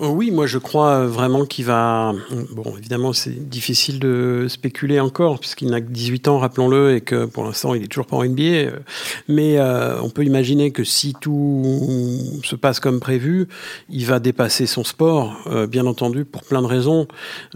Oui, 0.00 0.30
moi 0.30 0.46
je 0.46 0.58
crois 0.58 1.06
vraiment 1.06 1.44
qu'il 1.44 1.64
va. 1.64 2.14
Bon, 2.52 2.76
évidemment, 2.78 3.12
c'est 3.12 3.48
difficile 3.48 3.98
de 3.98 4.46
spéculer 4.48 5.00
encore, 5.00 5.40
puisqu'il 5.40 5.70
n'a 5.70 5.80
que 5.80 5.90
18 5.90 6.28
ans, 6.28 6.38
rappelons-le, 6.38 6.94
et 6.94 7.00
que 7.00 7.24
pour 7.24 7.42
l'instant, 7.42 7.74
il 7.74 7.82
est 7.82 7.88
toujours 7.88 8.06
pas 8.06 8.16
en 8.16 8.24
NBA. 8.24 8.78
Mais 9.26 9.58
euh, 9.58 10.00
on 10.00 10.10
peut 10.10 10.24
imaginer 10.24 10.70
que 10.70 10.84
si 10.84 11.14
tout 11.20 12.40
se 12.44 12.54
passe 12.54 12.78
comme 12.78 13.00
prévu, 13.00 13.48
il 13.90 14.06
va 14.06 14.20
dépasser 14.20 14.66
son 14.66 14.84
sport, 14.84 15.36
euh, 15.48 15.66
bien 15.66 15.84
entendu, 15.84 16.24
pour 16.24 16.44
plein 16.44 16.62
de 16.62 16.68
raisons. 16.68 17.08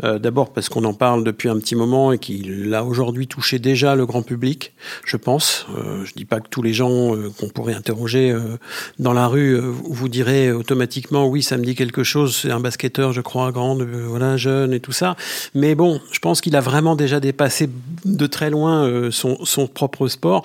Euh, 0.03 0.19
d'abord 0.19 0.53
parce 0.53 0.69
qu'on 0.69 0.85
en 0.85 0.95
parle 0.95 1.23
depuis 1.23 1.49
un 1.49 1.61
petit 1.61 1.77
moment 1.77 2.11
et 2.11 2.19
qu'il 2.19 2.75
a 2.75 2.85
aujourd'hui 2.85 3.29
touché 3.29 3.61
déjà 3.61 3.95
le 3.95 4.05
grand 4.05 4.23
public, 4.23 4.73
je 5.05 5.17
pense. 5.17 5.67
je 6.05 6.13
dis 6.15 6.25
pas 6.25 6.41
que 6.41 6.49
tous 6.49 6.63
les 6.63 6.73
gens 6.73 7.15
qu'on 7.39 7.49
pourrait 7.49 7.75
interroger 7.75 8.35
dans 8.99 9.13
la 9.13 9.29
rue 9.29 9.59
vous 9.59 10.09
diraient 10.09 10.51
automatiquement 10.51 11.29
oui, 11.29 11.43
ça 11.43 11.57
me 11.57 11.65
dit 11.65 11.77
quelque 11.77 12.03
chose 12.03 12.32
c'est 12.33 12.51
un 12.51 12.61
basketteur, 12.61 13.13
je 13.13 13.21
crois, 13.21 13.53
grand, 13.53 13.79
euh, 13.81 14.05
voilà, 14.07 14.37
jeune 14.37 14.73
et 14.73 14.81
tout 14.81 14.93
ça. 14.93 15.17
Mais 15.55 15.75
bon, 15.75 16.01
je 16.11 16.19
pense 16.19 16.41
qu'il 16.41 16.57
a 16.57 16.61
vraiment 16.61 16.97
déjà 16.97 17.21
dépassé 17.21 17.69
de 18.05 18.27
très 18.27 18.51
loin 18.51 18.85
euh, 18.85 19.11
son, 19.11 19.67
propre 19.67 20.09
sport. 20.09 20.45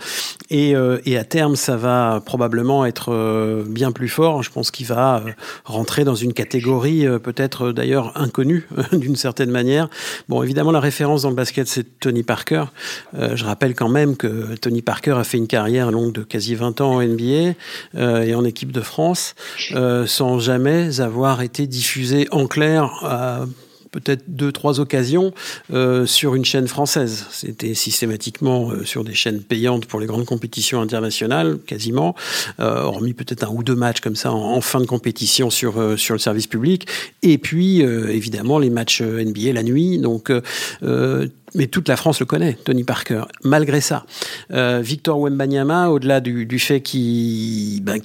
Et, 0.50 0.76
euh, 0.76 1.00
et, 1.06 1.18
à 1.18 1.24
terme, 1.24 1.56
ça 1.56 1.78
va 1.78 2.22
probablement 2.26 2.86
être 2.86 3.64
bien 3.68 3.92
plus 3.92 4.10
fort. 4.10 4.44
Je 4.44 4.52
pense 4.52 4.72
qu'il 4.72 4.86
va 4.86 5.24
rentrer 5.66 6.04
dans 6.04 6.16
une 6.16 6.34
catégorie 6.34 7.06
peut-être 7.24 7.72
d'ailleurs 7.72 8.12
inconnue 8.16 8.68
d'une 8.92 9.16
certaine 9.16 9.50
manière. 9.50 9.90
Bon, 10.30 10.44
évidemment, 10.44 10.72
la 10.72 10.80
référence 10.80 11.24
dans 11.24 11.30
le 11.30 11.36
basket, 11.36 11.68
c'est 11.68 12.00
Tony 12.00 12.24
Parker. 12.24 12.66
je 13.14 13.44
rappelle 13.46 13.74
quand 13.74 13.90
même 13.90 14.16
que 14.16 14.56
Tony 14.56 14.82
Parker 14.82 15.16
a 15.18 15.24
fait 15.24 15.38
une 15.38 15.48
carrière 15.48 15.92
longue 15.92 16.12
de 16.12 16.22
quasi 16.22 16.56
20 16.56 16.82
ans 16.82 16.96
en 16.96 17.02
NBA 17.02 17.54
et 17.96 18.36
en 18.36 18.46
équipe 18.46 18.72
de 18.72 18.82
France 18.82 19.36
sans 20.06 20.40
jamais 20.40 21.00
avoir 21.00 21.42
été 21.42 21.68
diffusé 21.78 22.28
en 22.32 22.48
clair 22.48 22.84
à 23.04 23.46
peut-être 23.92 24.24
deux, 24.28 24.52
trois 24.52 24.80
occasions 24.80 25.34
euh, 25.74 26.06
sur 26.06 26.36
une 26.36 26.46
chaîne 26.46 26.68
française. 26.68 27.26
C'était 27.32 27.74
systématiquement 27.74 28.72
euh, 28.72 28.84
sur 28.86 29.04
des 29.04 29.14
chaînes 29.14 29.42
payantes 29.42 29.86
pour 29.86 30.00
les 30.00 30.06
grandes 30.06 30.26
compétitions 30.26 30.82
internationales, 30.82 31.58
quasiment, 31.66 32.16
euh, 32.60 32.82
hormis 32.82 33.14
peut-être 33.14 33.44
un 33.44 33.50
ou 33.50 33.64
deux 33.64 33.76
matchs 33.76 34.02
comme 34.02 34.16
ça 34.16 34.32
en, 34.32 34.62
fin 34.62 34.80
de 34.82 34.86
compétition 34.86 35.50
sur, 35.50 35.98
sur 35.98 36.16
le 36.16 36.20
service 36.20 36.48
public. 36.48 36.88
Et 37.22 37.38
puis, 37.38 37.82
évidemment, 37.82 38.60
les 38.60 38.70
matchs 38.70 39.02
NBA 39.02 39.54
la 39.54 39.64
nuit. 39.64 40.00
Donc, 40.00 40.32
mais 41.56 41.68
toute 41.68 41.88
la 41.88 41.96
France 41.96 42.20
le 42.20 42.26
connaît, 42.26 42.58
Tony 42.64 42.84
Parker. 42.84 43.24
Malgré 43.44 43.82
ça, 43.82 44.06
Victor 44.50 45.20
Wembanyama, 45.20 45.90
au-delà 45.90 46.20
du, 46.20 46.60
fait 46.60 46.82
qu'il 46.82 47.82
ben, 47.84 48.02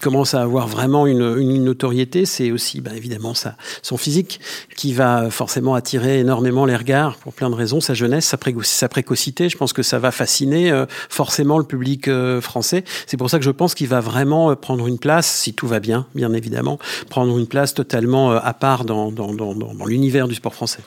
commence 0.00 0.34
à 0.34 0.42
avoir 0.42 0.68
vraiment 0.68 1.06
une, 1.06 1.64
notoriété, 1.64 2.24
c'est 2.24 2.50
aussi 2.50 2.80
ben, 2.80 2.94
évidemment 2.94 3.34
son 3.82 3.96
physique 3.96 4.40
qui 4.76 4.92
va 4.92 5.09
forcément 5.30 5.74
attirer 5.74 6.20
énormément 6.20 6.64
les 6.64 6.76
regards 6.76 7.16
pour 7.16 7.32
plein 7.32 7.50
de 7.50 7.54
raisons, 7.54 7.80
sa 7.80 7.94
jeunesse, 7.94 8.26
sa, 8.26 8.36
pré 8.36 8.54
sa 8.62 8.88
précocité. 8.88 9.48
Je 9.48 9.56
pense 9.56 9.72
que 9.72 9.82
ça 9.82 9.98
va 9.98 10.10
fasciner 10.10 10.70
euh, 10.70 10.86
forcément 11.08 11.58
le 11.58 11.64
public 11.64 12.08
euh, 12.08 12.40
français. 12.40 12.84
C'est 13.06 13.16
pour 13.16 13.30
ça 13.30 13.38
que 13.38 13.44
je 13.44 13.50
pense 13.50 13.74
qu'il 13.74 13.88
va 13.88 14.00
vraiment 14.00 14.50
euh, 14.50 14.54
prendre 14.54 14.86
une 14.86 14.98
place, 14.98 15.26
si 15.26 15.54
tout 15.54 15.66
va 15.66 15.80
bien, 15.80 16.06
bien 16.14 16.32
évidemment, 16.32 16.78
prendre 17.08 17.36
une 17.38 17.46
place 17.46 17.74
totalement 17.74 18.32
à 18.32 18.54
part 18.54 18.84
dans, 18.84 19.10
dans, 19.10 19.32
dans, 19.32 19.54
dans 19.54 19.86
l'univers 19.86 20.28
du 20.28 20.34
sport 20.34 20.54
français. 20.54 20.82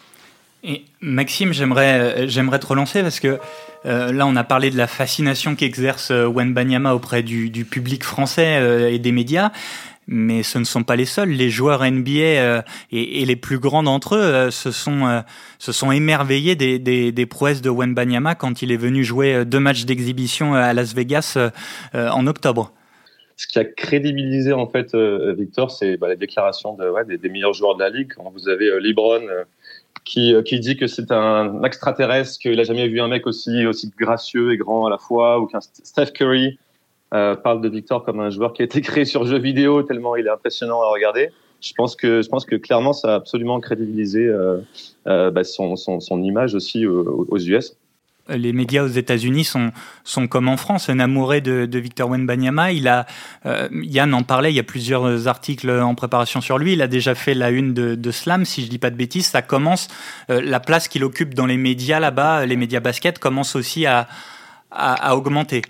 Et 0.64 0.86
Maxime, 1.02 1.52
j'aimerais 1.52 2.30
j'aimerais 2.30 2.60
te 2.60 2.68
relancer 2.68 3.02
parce 3.02 3.20
que 3.20 3.38
là, 3.84 4.26
on 4.26 4.36
a 4.38 4.46
parlé 4.46 4.72
de 4.72 4.78
la 4.78 4.88
fascination 4.88 5.56
qu'exerce 5.56 6.12
euh, 6.12 6.30
Banyama 6.30 6.96
auprès 6.96 7.22
du, 7.22 7.66
public 7.66 8.04
français 8.04 8.94
et 8.94 9.00
des 9.00 9.12
médias. 9.12 9.52
Mais 10.08 10.44
ce 10.44 10.58
ne 10.58 10.64
sont 10.64 10.84
pas 10.84 10.96
les 10.96 11.06
seuls. 11.06 11.30
Les 11.30 11.50
joueurs 11.50 11.84
NBA 11.84 12.10
et, 12.10 12.62
et, 12.92 13.26
les 13.26 13.36
plus 13.36 13.60
grands 13.60 13.84
d'entre 13.84 14.16
eux 14.16 14.52
se 14.52 14.72
sont 14.72 15.24
se 15.60 15.72
sont 15.72 15.92
émerveillés 15.92 16.56
des, 16.56 17.26
prouesses 17.26 17.62
de 17.62 17.70
Banyama 17.70 18.36
quand 18.36 18.62
il 18.62 18.72
est 18.72 18.78
venu 18.78 19.04
jouer 19.04 19.46
deux 19.46 19.60
matchs 19.60 19.86
d'exhibition 19.86 20.54
à 20.54 20.74
Las 20.74 20.94
Vegas 20.94 21.38
en 21.94 22.28
octobre 22.28 22.74
ce 23.36 23.48
qui 23.48 23.58
a 23.58 23.66
crédibilisé 23.66 24.54
en 24.54 24.68
fait 24.68 24.96
Victor, 24.96 25.72
c'est 25.72 25.98
bah, 25.98 26.08
la 26.08 26.16
des, 26.16 27.30
meilleurs 27.30 27.54
joueurs 27.54 27.76
de 27.76 27.82
la 27.82 27.90
ligue. 27.90 28.14
Vous 28.34 28.48
avez 28.48 28.80
LeBron 28.80 29.22
qui, 30.04 30.34
euh, 30.34 30.42
qui 30.42 30.60
dit 30.60 30.78
que 30.78 30.88
c'est 30.88 31.12
un 31.12 31.64
extraterrestre, 31.64 32.40
qu'il 32.40 32.60
a 32.60 32.64
jamais 32.64 32.88
vu 32.88 33.00
un 33.02 33.08
mec 33.08 33.28
aussi, 33.28 33.66
aussi 33.66 33.92
gracieux 33.98 34.54
et 34.54 34.58
grand 34.58 34.86
à 34.86 34.90
la 34.90 34.98
fois, 34.98 35.40
ou 35.40 35.48
qu'un 35.48 35.62
Steph 35.62 36.12
Curry 36.14 36.60
euh, 37.14 37.36
parle 37.36 37.62
de 37.62 37.70
Victor 37.70 38.04
comme 38.04 38.20
un 38.20 38.32
joueur 38.32 38.54
qui 38.54 38.64
a 38.64 38.66
été 38.66 38.82
créé 38.82 39.06
sur 39.06 39.26
jeu 39.26 39.38
vidéo 39.38 39.84
tellement 39.84 40.16
il 40.16 40.26
est 40.26 40.32
impressionnant 40.32 40.82
à 40.82 40.88
regarder. 40.88 41.30
Je 41.62 41.74
pense 41.74 41.96
que, 41.96 42.22
je 42.22 42.28
pense 42.28 42.46
que 42.46 42.56
clairement, 42.56 42.92
ça 42.92 43.14
a 43.14 43.16
absolument 43.16 43.60
crédibilisé 43.62 44.26
euh, 44.26 44.58
euh, 45.08 45.32
bah, 45.32 45.46
son, 45.46 45.78
son, 45.78 46.22
image 46.22 46.56
aussi 46.56 46.86
aux, 46.86 47.38
US 47.40 47.78
les 48.30 48.54
médias 48.54 48.84
aux 48.84 48.88
États-Unis 48.88 49.44
sont, 49.44 49.74
sont 50.06 50.28
comme 50.28 50.48
en 50.48 50.56
France, 50.56 50.90
un 50.90 51.02
amoureux 51.02 51.42
de, 51.42 51.66
de 51.66 51.80
Victor 51.80 52.10
Wenbanyama. 52.10 52.72
Il 52.72 52.88
a, 52.88 53.06
Yann 53.70 54.14
en 54.14 54.24
parlait, 54.24 54.50
il 54.50 54.56
y 54.56 54.62
a 54.62 54.64
plusieurs 54.64 55.28
articles 55.28 55.70
en 55.70 55.94
préparation 55.94 56.40
sur 56.40 56.58
lui. 56.58 56.72
Il 56.72 56.82
a 56.82 56.88
déjà 56.88 57.16
fait 57.16 57.34
la 57.34 57.50
une 57.50 57.74
de, 57.74 58.12
Slam, 58.12 58.46
si 58.46 58.64
je 58.64 58.70
dis 58.70 58.80
pas 58.80 58.92
de 58.92 58.96
bêtises. 58.96 59.26
Ça 59.26 59.42
commence, 59.42 59.90
la 60.30 60.62
place 60.62 60.88
qu'il 60.88 61.04
occupe 61.04 61.34
dans 61.34 61.46
les 61.46 61.58
médias 61.58 62.00
là-bas, 62.00 62.46
les 62.46 62.56
médias 62.56 62.80
basket, 62.80 63.20
commence 63.20 63.58
aussi 63.58 63.86
à, 63.86 64.08
à 64.72 65.18
augmenter. 65.18 65.62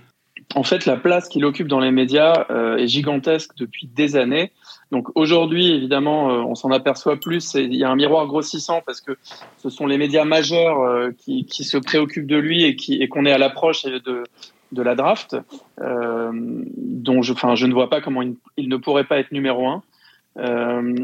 En 0.56 0.64
fait, 0.64 0.86
la 0.86 0.98
place 0.98 1.30
qu'il 1.30 1.46
occupe 1.46 1.68
dans 1.68 1.80
les 1.80 1.92
médias 1.92 2.46
euh, 2.50 2.78
est 2.78 2.88
gigantesque 2.88 3.52
depuis 3.58 3.88
des 3.88 4.16
années. 4.16 4.52
Donc 4.92 5.08
aujourd'hui, 5.16 5.72
évidemment, 5.72 6.30
euh, 6.30 6.44
on 6.44 6.54
s'en 6.54 6.70
aperçoit 6.70 7.20
plus. 7.20 7.56
il 7.56 7.74
y 7.76 7.84
a 7.84 7.90
un 7.90 7.96
miroir 7.96 8.28
grossissant 8.28 8.82
parce 8.86 9.02
que 9.02 9.18
ce 9.58 9.70
sont 9.70 9.88
les 9.88 9.98
médias 9.98 10.26
majeurs 10.26 10.80
euh, 10.82 11.10
qui, 11.18 11.46
qui, 11.46 11.64
se 11.64 11.78
préoccupent 11.78 12.28
de 12.28 12.38
lui 12.38 12.64
et 12.64 12.76
qui 12.76 13.02
et 13.02 13.08
qu'on 13.08 13.26
est 13.26 13.32
à 13.32 13.40
l'approche 13.40 13.84
de, 13.84 14.24
de 14.74 14.82
la 14.82 14.96
draft, 14.96 15.38
euh, 15.82 16.32
dont 16.34 17.22
je, 17.22 17.34
enfin, 17.34 17.56
je 17.56 17.66
ne 17.66 17.74
vois 17.74 17.90
pas 17.90 18.02
comment 18.02 18.22
il, 18.22 18.70
ne 18.70 18.78
pourrait 18.78 19.06
pas 19.06 19.20
être 19.20 19.32
numéro 19.32 19.68
un. 19.68 19.84
Euh, 20.38 20.96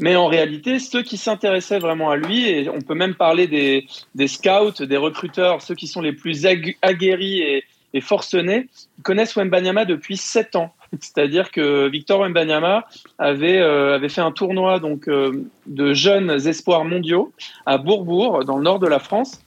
mais 0.00 0.14
en 0.14 0.26
réalité, 0.26 0.78
ceux 0.78 1.02
qui 1.02 1.16
s'intéressaient 1.16 1.80
vraiment 1.80 2.10
à 2.10 2.16
lui, 2.16 2.48
et 2.48 2.68
on 2.68 2.80
peut 2.80 2.94
même 2.94 3.14
parler 3.14 3.48
des, 3.48 3.86
des 4.14 4.28
scouts, 4.28 4.84
des 4.84 4.96
recruteurs, 4.96 5.60
ceux 5.62 5.74
qui 5.74 5.88
sont 5.88 6.02
les 6.02 6.12
plus 6.12 6.46
aguerris 6.82 7.40
et, 7.40 7.64
et 7.94 8.00
forcenés, 8.00 8.68
connaissent 9.02 9.36
Wembanyama 9.36 9.84
depuis 9.84 10.16
sept 10.16 10.56
ans. 10.56 10.74
C'est-à-dire 11.00 11.50
que 11.50 11.88
Victor 11.88 12.20
Wembanyama 12.20 12.86
avait, 13.18 13.58
euh, 13.58 13.94
avait 13.94 14.08
fait 14.08 14.20
un 14.20 14.32
tournoi 14.32 14.78
donc, 14.78 15.08
euh, 15.08 15.44
de 15.66 15.92
jeunes 15.94 16.30
espoirs 16.46 16.84
mondiaux 16.84 17.32
à 17.66 17.78
Bourbourg, 17.78 18.44
dans 18.44 18.56
le 18.56 18.62
nord 18.62 18.78
de 18.78 18.86
la 18.86 18.98
France. 18.98 19.40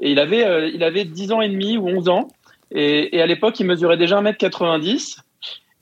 Et 0.00 0.10
il 0.10 0.18
avait, 0.18 0.44
euh, 0.44 0.68
il 0.68 0.82
avait 0.82 1.04
10 1.04 1.32
ans 1.32 1.40
et 1.40 1.48
demi 1.48 1.76
ou 1.76 1.88
11 1.88 2.08
ans. 2.08 2.28
Et, 2.76 3.20
à 3.20 3.26
l'époque, 3.26 3.60
il 3.60 3.66
mesurait 3.66 3.96
déjà 3.96 4.20
1m90. 4.20 5.18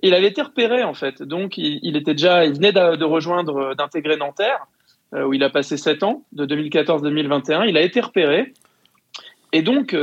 Il 0.03 0.15
avait 0.15 0.27
été 0.27 0.43
repéré, 0.43 0.83
en 0.83 0.93
fait. 0.93 1.23
Donc, 1.23 1.57
il, 1.57 1.97
était 1.97 2.13
déjà, 2.13 2.45
il 2.45 2.55
venait 2.55 2.73
de, 2.73 2.97
de 2.97 3.05
rejoindre, 3.05 3.75
d'intégrer 3.75 4.17
Nanterre, 4.17 4.67
où 5.17 5.33
il 5.33 5.43
a 5.43 5.49
passé 5.49 5.79
7 5.79 6.03
ans, 6.03 6.25
de 6.33 6.45
2014-2021. 6.45 7.67
Il 7.67 7.79
a 7.79 7.83
été 7.83 8.01
repéré. 8.01 8.53
Et 9.53 9.63
donc, 9.63 9.95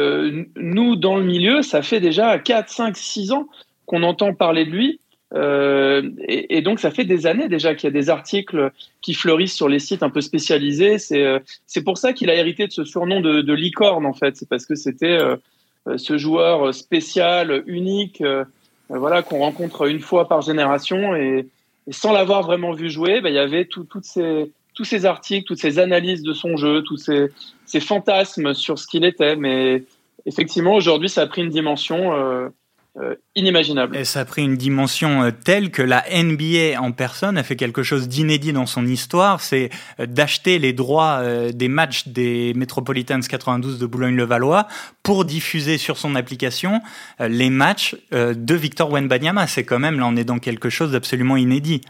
nous, 0.55 0.95
dans 0.95 1.17
le 1.17 1.23
milieu, 1.23 1.61
ça 1.61 1.81
fait 1.81 1.99
déjà 1.99 2.37
4, 2.37 2.69
5, 2.69 2.95
6 2.95 3.31
ans 3.31 3.47
qu'on 3.85 4.03
entend 4.03 4.33
parler 4.33 4.65
de 4.65 4.69
lui. 4.69 4.99
Euh, 5.35 6.09
et, 6.27 6.61
donc, 6.61 6.79
ça 6.79 6.91
fait 6.91 7.05
des 7.05 7.27
années 7.27 7.49
déjà 7.49 7.75
qu'il 7.75 7.87
y 7.87 7.91
a 7.91 7.93
des 7.93 8.09
articles 8.09 8.71
qui 9.01 9.13
fleurissent 9.13 9.55
sur 9.55 9.69
les 9.69 9.79
sites 9.79 10.03
un 10.03 10.09
peu 10.09 10.21
spécialisés. 10.21 10.97
C'est 10.97 11.23
euh, 11.23 11.39
pour 11.83 11.97
ça 11.97 12.13
qu'il 12.13 12.29
a 12.29 12.35
hérité 12.35 12.67
de 12.67 12.71
ce 12.71 12.83
surnom 12.83 13.21
de, 13.21 13.41
de 13.41 13.53
licorne, 13.53 14.05
en 14.05 14.13
fait. 14.13 14.37
C'est 14.37 14.49
parce 14.49 14.65
que 14.65 14.75
c'était 14.75 15.17
euh, 15.17 15.97
ce 15.97 16.17
joueur 16.17 16.73
spécial, 16.73 17.63
unique, 17.67 18.21
euh, 18.21 18.43
voilà, 18.89 19.21
qu'on 19.21 19.39
rencontre 19.39 19.87
une 19.87 19.99
fois 19.99 20.27
par 20.27 20.41
génération. 20.41 21.15
Et, 21.15 21.47
et 21.87 21.91
sans 21.91 22.11
l'avoir 22.11 22.43
vraiment 22.43 22.71
vu 22.71 22.89
jouer, 22.89 23.21
ben, 23.21 23.29
il 23.29 23.35
y 23.35 23.39
avait 23.39 23.65
tout, 23.65 23.83
toutes 23.83 24.05
ces 24.05 24.51
tous 24.79 24.85
ces 24.85 25.05
articles, 25.05 25.45
toutes 25.45 25.59
ces 25.59 25.77
analyses 25.77 26.23
de 26.23 26.31
son 26.31 26.55
jeu, 26.55 26.83
tous 26.83 26.95
ces, 26.95 27.79
fantasmes 27.81 28.53
sur 28.53 28.79
ce 28.79 28.87
qu'il 28.87 29.03
était. 29.03 29.35
Mais 29.35 29.83
effectivement, 30.25 30.73
aujourd'hui, 30.73 31.09
ça 31.09 31.23
a 31.23 31.27
pris 31.27 31.41
une 31.41 31.49
dimension 31.49 32.13
euh, 32.13 32.47
euh, 32.97 33.15
inimaginable. 33.35 33.97
Et 33.97 34.05
ça 34.05 34.21
a 34.21 34.25
pris 34.25 34.41
une 34.41 34.55
dimension 34.55 35.23
euh, 35.23 35.31
telle 35.31 35.69
que 35.69 35.81
la 35.81 36.05
NBA 36.09 36.79
en 36.79 36.93
personne 36.93 37.37
a 37.37 37.43
fait 37.43 37.57
quelque 37.57 37.83
chose 37.83 38.07
d'inédit 38.07 38.53
dans 38.53 38.67
son 38.67 38.87
histoire, 38.87 39.41
c'est 39.41 39.69
d'acheter 39.99 40.59
les 40.59 40.71
droits 40.71 41.23
des 41.51 41.67
matchs 41.67 42.07
des 42.07 42.53
Metropolitans 42.55 43.19
92 43.19 43.79
de 43.79 43.85
Boulogne-le-Valois 43.85 44.65
pour 45.03 45.25
diffuser 45.25 45.77
sur 45.77 45.97
son 45.97 46.15
application 46.15 46.79
les 47.19 47.49
matchs 47.49 47.97
de 48.11 48.55
Victor 48.55 48.89
Wenbanyama. 48.89 49.45
C'est 49.45 49.65
quand 49.65 49.79
même, 49.79 49.99
là 49.99 50.07
on 50.07 50.15
est 50.15 50.23
dans 50.23 50.39
quelque 50.39 50.69
chose 50.69 50.93
d'absolument 50.93 51.35
inédit. 51.35 51.81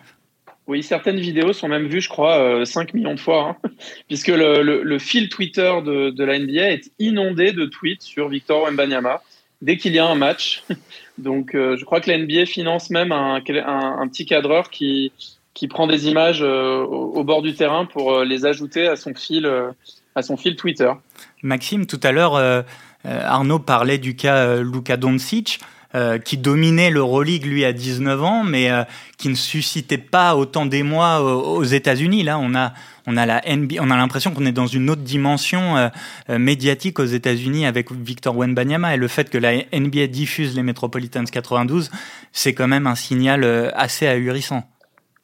Oui, 0.69 0.83
certaines 0.83 1.19
vidéos 1.19 1.51
sont 1.51 1.67
même 1.67 1.87
vues, 1.87 1.99
je 1.99 2.09
crois, 2.09 2.63
5 2.63 2.93
millions 2.93 3.15
de 3.15 3.19
fois, 3.19 3.57
hein, 3.63 3.69
puisque 4.07 4.27
le, 4.27 4.99
fil 4.99 5.27
Twitter 5.27 5.73
de, 5.83 6.23
la 6.23 6.37
NBA 6.37 6.73
est 6.73 6.91
inondé 6.99 7.53
de 7.53 7.65
tweets 7.65 8.03
sur 8.03 8.29
Victor 8.29 8.65
Wembanyama 8.65 9.23
dès 9.63 9.77
qu'il 9.77 9.93
y 9.93 9.99
a 9.99 10.05
un 10.05 10.13
match. 10.13 10.63
Donc, 11.17 11.55
euh, 11.55 11.75
je 11.75 11.83
crois 11.85 12.01
que 12.01 12.11
la 12.11 12.19
NBA 12.19 12.45
finance 12.45 12.91
même 12.91 13.11
un, 13.11 13.37
un, 13.37 14.07
petit 14.07 14.27
cadreur 14.27 14.69
qui, 14.69 15.11
qui 15.55 15.67
prend 15.67 15.87
des 15.87 16.07
images 16.07 16.43
euh, 16.43 16.77
au, 16.83 17.23
bord 17.23 17.41
du 17.41 17.55
terrain 17.55 17.85
pour 17.85 18.13
euh, 18.13 18.23
les 18.23 18.45
ajouter 18.45 18.87
à 18.87 18.95
son 18.95 19.15
fil, 19.15 19.51
à 20.13 20.21
son 20.21 20.37
fil 20.37 20.55
Twitter. 20.55 20.91
Maxime, 21.41 21.87
tout 21.87 21.99
à 22.03 22.11
l'heure, 22.11 22.39
Arnaud 23.03 23.57
parlait 23.57 23.97
du 23.97 24.15
cas 24.15 24.57
Luka 24.57 24.97
Doncic. 24.97 25.61
Qui 26.23 26.37
dominait 26.37 26.91
l'Euroleague 26.91 27.45
lui 27.45 27.65
à 27.65 27.73
19 27.73 28.23
ans, 28.23 28.43
mais 28.43 28.69
qui 29.17 29.29
ne 29.29 29.35
suscitait 29.35 29.97
pas 29.97 30.35
autant 30.35 30.65
d'émoi 30.65 31.21
aux, 31.21 31.57
aux 31.57 31.63
États-Unis. 31.63 32.23
Là, 32.23 32.37
on 32.39 32.53
a 32.53 32.73
on 33.09 33.17
a 33.17 33.25
la 33.25 33.41
on 33.81 33.89
a 33.89 33.97
l'impression 33.97 34.31
qu'on 34.31 34.45
est 34.45 34.51
dans 34.51 34.67
une 34.67 34.89
autre 34.89 35.01
dimension 35.01 35.77
euh, 35.77 35.87
euh, 36.29 36.37
médiatique 36.37 36.99
aux 36.99 37.05
États-Unis 37.05 37.65
avec 37.65 37.91
Victor 37.91 38.37
Wenbanyama 38.37 38.93
et 38.93 38.97
le 38.97 39.07
fait 39.07 39.29
que 39.29 39.37
la 39.37 39.55
NBA 39.73 40.07
diffuse 40.07 40.55
les 40.55 40.63
Metropolitans 40.63 41.25
92, 41.25 41.89
c'est 42.31 42.53
quand 42.53 42.67
même 42.67 42.85
un 42.85 42.95
signal 42.95 43.43
euh, 43.43 43.71
assez 43.73 44.05
ahurissant. 44.05 44.63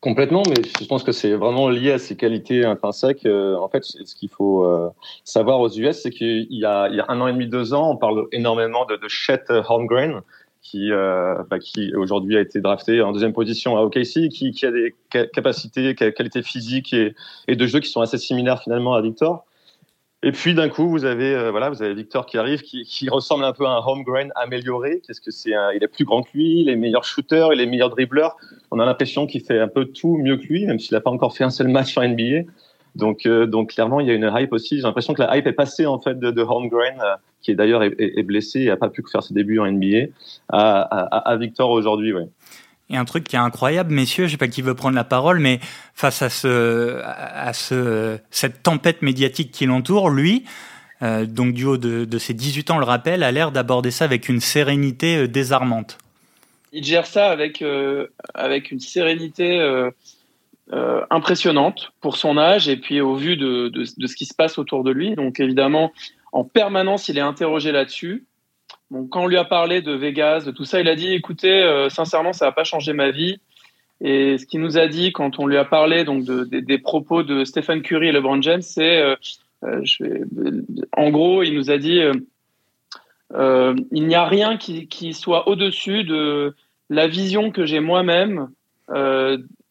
Complètement, 0.01 0.43
mais 0.47 0.61
je 0.79 0.85
pense 0.85 1.03
que 1.03 1.11
c'est 1.11 1.33
vraiment 1.33 1.69
lié 1.69 1.91
à 1.91 1.99
ses 1.99 2.15
qualités 2.15 2.63
intrinsèques. 2.63 3.25
en 3.25 3.67
fait, 3.69 3.83
ce 3.83 4.13
qu'il 4.13 4.29
faut 4.29 4.63
savoir 5.23 5.59
aux 5.59 5.69
US, 5.69 5.99
c'est 6.03 6.11
qu'il 6.11 6.45
y, 6.51 6.63
a 6.63 7.05
un 7.07 7.21
an 7.21 7.27
et 7.27 7.33
demi, 7.33 7.47
deux 7.47 7.73
ans, 7.73 7.89
on 7.89 7.97
parle 7.97 8.27
énormément 8.31 8.85
de, 8.85 8.97
de 8.97 9.07
Chet 9.07 9.45
Holmgren, 9.49 10.21
qui, 10.65 10.91
euh, 10.91 11.35
bah, 11.49 11.59
qui 11.59 11.93
aujourd'hui 11.95 12.37
a 12.37 12.41
été 12.41 12.59
drafté 12.59 12.99
en 13.01 13.11
deuxième 13.11 13.33
position 13.33 13.77
à 13.77 13.81
OKC, 13.81 14.29
qui, 14.29 14.65
a 14.65 14.71
des 14.71 14.95
capacités, 15.31 15.93
qualités 15.93 16.41
physiques 16.41 16.93
et, 16.93 17.55
de 17.55 17.67
jeu 17.67 17.79
qui 17.79 17.89
sont 17.89 18.01
assez 18.01 18.17
similaires 18.17 18.63
finalement 18.63 18.95
à 18.95 19.01
Victor. 19.01 19.45
Et 20.23 20.31
puis 20.31 20.55
d'un 20.55 20.67
coup, 20.69 20.89
vous 20.89 21.05
avez 21.05 21.35
euh, 21.35 21.51
voilà, 21.51 21.69
vous 21.69 21.83
avez 21.83 21.93
Victor 21.93 22.25
qui 22.25 22.39
arrive, 22.39 22.63
qui, 22.63 23.09
ressemble 23.09 23.43
un 23.43 23.53
peu 23.53 23.67
à 23.67 23.73
un 23.73 23.81
home 23.85 24.01
grain 24.01 24.29
amélioré. 24.33 25.01
Qu'est-ce 25.05 25.21
que 25.21 25.29
c'est 25.29 25.51
Il 25.75 25.83
est 25.83 25.87
plus 25.87 26.03
grand 26.03 26.23
que 26.23 26.29
lui, 26.33 26.61
il 26.61 26.69
est 26.69 26.75
meilleur 26.75 27.03
shooter, 27.03 27.49
il 27.53 27.61
est 27.61 27.67
meilleur 27.67 27.91
dribbleur. 27.91 28.35
On 28.71 28.79
a 28.79 28.85
l'impression 28.85 29.27
qu'il 29.27 29.41
fait 29.41 29.59
un 29.59 29.67
peu 29.67 29.85
tout 29.85 30.17
mieux 30.17 30.37
que 30.37 30.47
lui, 30.47 30.65
même 30.65 30.79
s'il 30.79 30.95
n'a 30.95 31.01
pas 31.01 31.11
encore 31.11 31.37
fait 31.37 31.43
un 31.43 31.51
seul 31.51 31.67
match 31.67 31.95
en 31.95 32.07
NBA. 32.07 32.49
Donc, 32.95 33.25
euh, 33.25 33.45
donc 33.45 33.73
clairement, 33.73 33.99
il 33.99 34.07
y 34.07 34.11
a 34.11 34.13
une 34.13 34.31
hype 34.33 34.53
aussi. 34.53 34.77
J'ai 34.77 34.83
l'impression 34.83 35.13
que 35.13 35.21
la 35.21 35.37
hype 35.37 35.47
est 35.47 35.53
passée 35.53 35.85
en 35.85 35.99
fait 35.99 36.17
de, 36.19 36.31
de 36.31 36.41
Holmgren, 36.41 36.99
euh, 37.01 37.15
qui 37.41 37.51
est 37.51 37.55
d'ailleurs 37.55 37.83
est, 37.83 38.23
blessé 38.23 38.61
et 38.61 38.69
a 38.71 38.77
pas 38.77 38.89
pu 38.89 39.03
faire 39.11 39.23
ses 39.23 39.33
débuts 39.33 39.59
en 39.59 39.69
NBA, 39.69 40.07
à, 40.49 40.81
à, 40.81 41.31
à 41.31 41.35
Victor 41.37 41.69
aujourd'hui. 41.69 42.13
Ouais. 42.13 42.27
Et 42.89 42.97
un 42.97 43.05
truc 43.05 43.23
qui 43.23 43.35
est 43.35 43.39
incroyable, 43.39 43.93
messieurs, 43.93 44.27
je 44.27 44.31
sais 44.31 44.37
pas 44.37 44.47
qui 44.47 44.61
veut 44.61 44.75
prendre 44.75 44.95
la 44.95 45.03
parole, 45.03 45.39
mais 45.39 45.59
face 45.93 46.21
à 46.21 46.29
ce, 46.29 47.01
à 47.03 47.51
ce, 47.53 48.17
cette 48.29 48.61
tempête 48.61 49.01
médiatique 49.01 49.51
qui 49.51 49.65
l'entoure, 49.65 50.09
lui, 50.09 50.43
euh, 51.01 51.25
donc 51.25 51.53
du 51.53 51.65
haut 51.65 51.77
de, 51.77 52.05
de, 52.05 52.17
ses 52.19 52.35
18 52.35 52.71
ans, 52.71 52.77
le 52.77 52.85
rappelle, 52.85 53.23
a 53.23 53.31
l'air 53.31 53.51
d'aborder 53.51 53.89
ça 53.89 54.05
avec 54.05 54.29
une 54.29 54.39
sérénité 54.39 55.17
euh, 55.17 55.27
désarmante. 55.27 55.97
Il 56.73 56.83
gère 56.83 57.07
ça 57.07 57.31
avec, 57.31 57.63
euh, 57.63 58.07
avec 58.35 58.69
une 58.69 58.79
sérénité 58.79 59.59
euh, 60.73 61.05
impressionnante 61.11 61.91
pour 62.01 62.17
son 62.17 62.39
âge 62.39 62.67
et 62.67 62.75
puis 62.75 62.99
au 62.99 63.13
vu 63.13 63.37
de, 63.37 63.71
ce 63.83 64.15
qui 64.15 64.25
se 64.25 64.33
passe 64.33 64.57
autour 64.57 64.83
de 64.83 64.89
lui. 64.89 65.13
Donc 65.13 65.39
évidemment, 65.39 65.93
en 66.31 66.43
permanence, 66.43 67.07
il 67.07 67.19
est 67.19 67.21
interrogé 67.21 67.71
là-dessus. 67.71 68.25
Quand 68.91 69.25
on 69.25 69.27
lui 69.27 69.37
a 69.37 69.45
parlé 69.45 69.83
de 69.83 69.91
Vegas, 69.91 70.43
de 70.43 70.49
tout 70.49 70.65
ça, 70.65 70.81
il 70.81 70.87
a 70.87 70.95
dit 70.95 71.13
écoutez, 71.13 71.61
euh, 71.61 71.89
sincèrement, 71.89 72.33
ça 72.33 72.45
n'a 72.45 72.51
pas 72.51 72.63
changé 72.63 72.93
ma 72.93 73.11
vie. 73.11 73.39
Et 74.01 74.39
ce 74.39 74.47
qu'il 74.47 74.59
nous 74.59 74.79
a 74.79 74.87
dit 74.87 75.11
quand 75.11 75.37
on 75.37 75.45
lui 75.45 75.57
a 75.57 75.65
parlé 75.65 76.03
donc 76.03 76.23
de, 76.23 76.43
des 76.43 76.77
propos 76.79 77.21
de 77.21 77.45
Stephen 77.45 77.83
Curry 77.83 78.07
et 78.07 78.11
LeBron 78.11 78.41
James, 78.41 78.63
c'est 78.63 78.99
euh, 79.63 79.83
en 80.97 81.11
gros, 81.11 81.43
il 81.43 81.53
nous 81.53 81.69
a 81.69 81.77
dit 81.77 82.01
il 83.31 84.03
n'y 84.07 84.15
a 84.15 84.25
rien 84.25 84.57
qui 84.57 85.13
soit 85.13 85.47
au-dessus 85.47 86.05
de 86.05 86.55
la 86.89 87.07
vision 87.07 87.51
que 87.51 87.67
j'ai 87.67 87.81
moi-même 87.81 88.49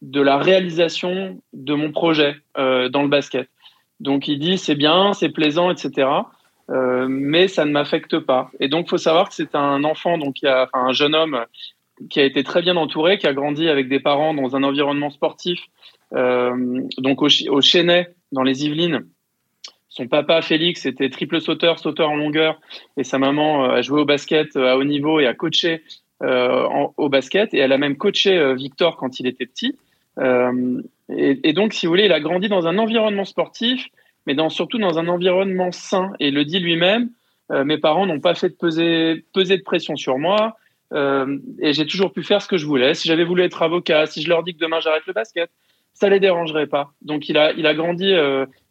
de 0.04 0.20
la 0.20 0.36
réalisation 0.36 1.40
de 1.54 1.74
mon 1.74 1.90
projet 1.90 2.36
euh, 2.58 2.90
dans 2.90 3.02
le 3.02 3.08
basket. 3.08 3.48
Donc 4.00 4.28
il 4.28 4.38
dit 4.38 4.58
c'est 4.58 4.74
bien, 4.74 5.14
c'est 5.14 5.30
plaisant, 5.30 5.70
etc. 5.70 6.08
Euh, 6.70 7.06
mais 7.08 7.48
ça 7.48 7.64
ne 7.64 7.70
m'affecte 7.70 8.18
pas. 8.18 8.50
Et 8.60 8.68
donc 8.68 8.90
faut 8.90 8.98
savoir 8.98 9.28
que 9.28 9.34
c'est 9.34 9.54
un 9.54 9.82
enfant, 9.82 10.18
donc 10.18 10.42
il 10.42 10.44
y 10.44 10.48
a 10.48 10.68
un 10.74 10.92
jeune 10.92 11.14
homme 11.14 11.46
qui 12.10 12.20
a 12.20 12.24
été 12.24 12.44
très 12.44 12.60
bien 12.60 12.76
entouré, 12.76 13.16
qui 13.16 13.26
a 13.26 13.32
grandi 13.32 13.68
avec 13.68 13.88
des 13.88 13.98
parents 13.98 14.34
dans 14.34 14.56
un 14.56 14.62
environnement 14.62 15.08
sportif, 15.10 15.60
euh, 16.12 16.82
donc 16.98 17.22
au, 17.22 17.28
au 17.48 17.60
dans 18.32 18.42
les 18.42 18.66
Yvelines. 18.66 19.06
Son 19.88 20.08
papa 20.08 20.42
Félix 20.42 20.84
était 20.86 21.08
triple 21.08 21.40
sauteur, 21.40 21.78
sauteur 21.78 22.10
en 22.10 22.16
longueur, 22.16 22.60
et 22.98 23.04
sa 23.04 23.18
maman 23.18 23.64
a 23.64 23.80
joué 23.80 24.00
au 24.00 24.04
basket 24.04 24.54
à 24.56 24.76
haut 24.76 24.84
niveau 24.84 25.20
et 25.20 25.26
a 25.26 25.34
coaché 25.34 25.82
au 26.20 27.08
basket, 27.08 27.54
et 27.54 27.58
elle 27.58 27.72
a 27.72 27.78
même 27.78 27.96
coaché 27.96 28.54
Victor 28.54 28.96
quand 28.96 29.20
il 29.20 29.28
était 29.28 29.46
petit. 29.46 29.76
Euh, 30.18 30.82
et, 31.08 31.52
donc, 31.52 31.72
si 31.72 31.86
vous 31.86 31.92
voulez, 31.92 32.06
il 32.06 32.12
a 32.12 32.20
grandi 32.20 32.48
dans 32.48 32.66
un 32.66 32.78
environnement 32.78 33.24
sportif, 33.24 33.86
mais 34.26 34.36
surtout 34.48 34.78
dans 34.78 34.98
un 34.98 35.08
environnement 35.08 35.72
sain. 35.72 36.12
Et 36.20 36.28
il 36.28 36.34
le 36.34 36.44
dit 36.44 36.58
lui-même, 36.58 37.10
euh, 37.52 37.64
mes 37.64 37.78
parents 37.78 38.06
n'ont 38.06 38.20
pas 38.20 38.34
fait 38.34 38.48
de 38.48 38.54
peser, 38.54 39.24
de 39.34 39.62
pression 39.62 39.96
sur 39.96 40.18
moi. 40.18 40.56
Euh, 40.92 41.38
et 41.60 41.72
j'ai 41.72 41.86
toujours 41.86 42.12
pu 42.12 42.22
faire 42.22 42.40
ce 42.40 42.48
que 42.48 42.56
je 42.56 42.66
voulais. 42.66 42.94
Si 42.94 43.08
j'avais 43.08 43.24
voulu 43.24 43.42
être 43.42 43.62
avocat, 43.62 44.06
si 44.06 44.22
je 44.22 44.28
leur 44.28 44.42
dis 44.42 44.54
que 44.54 44.60
demain 44.60 44.80
j'arrête 44.80 45.06
le 45.06 45.12
basket, 45.12 45.50
ça 45.92 46.08
les 46.08 46.20
dérangerait 46.20 46.66
pas. 46.66 46.92
Donc 47.02 47.28
il 47.28 47.36
a, 47.36 47.52
grandi, 47.74 48.14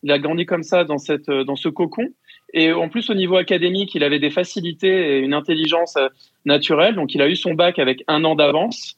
il 0.03 0.11
a 0.11 0.19
grandi 0.19 0.45
comme 0.45 0.63
ça 0.63 0.83
dans 0.85 0.97
ce 0.97 1.69
cocon. 1.69 2.09
Et 2.53 2.71
en 2.71 2.87
plus 2.87 3.09
au 3.09 3.13
niveau 3.13 3.35
académique, 3.35 3.93
il 3.95 4.03
avait 4.03 4.19
des 4.19 4.29
facilités 4.29 5.17
et 5.17 5.19
une 5.19 5.33
intelligence 5.33 5.97
naturelle. 6.45 6.95
Donc 6.95 7.13
il 7.13 7.21
a 7.21 7.27
eu 7.27 7.35
son 7.35 7.55
bac 7.55 7.77
avec 7.77 8.03
un 8.07 8.23
an 8.23 8.35
d'avance. 8.35 8.95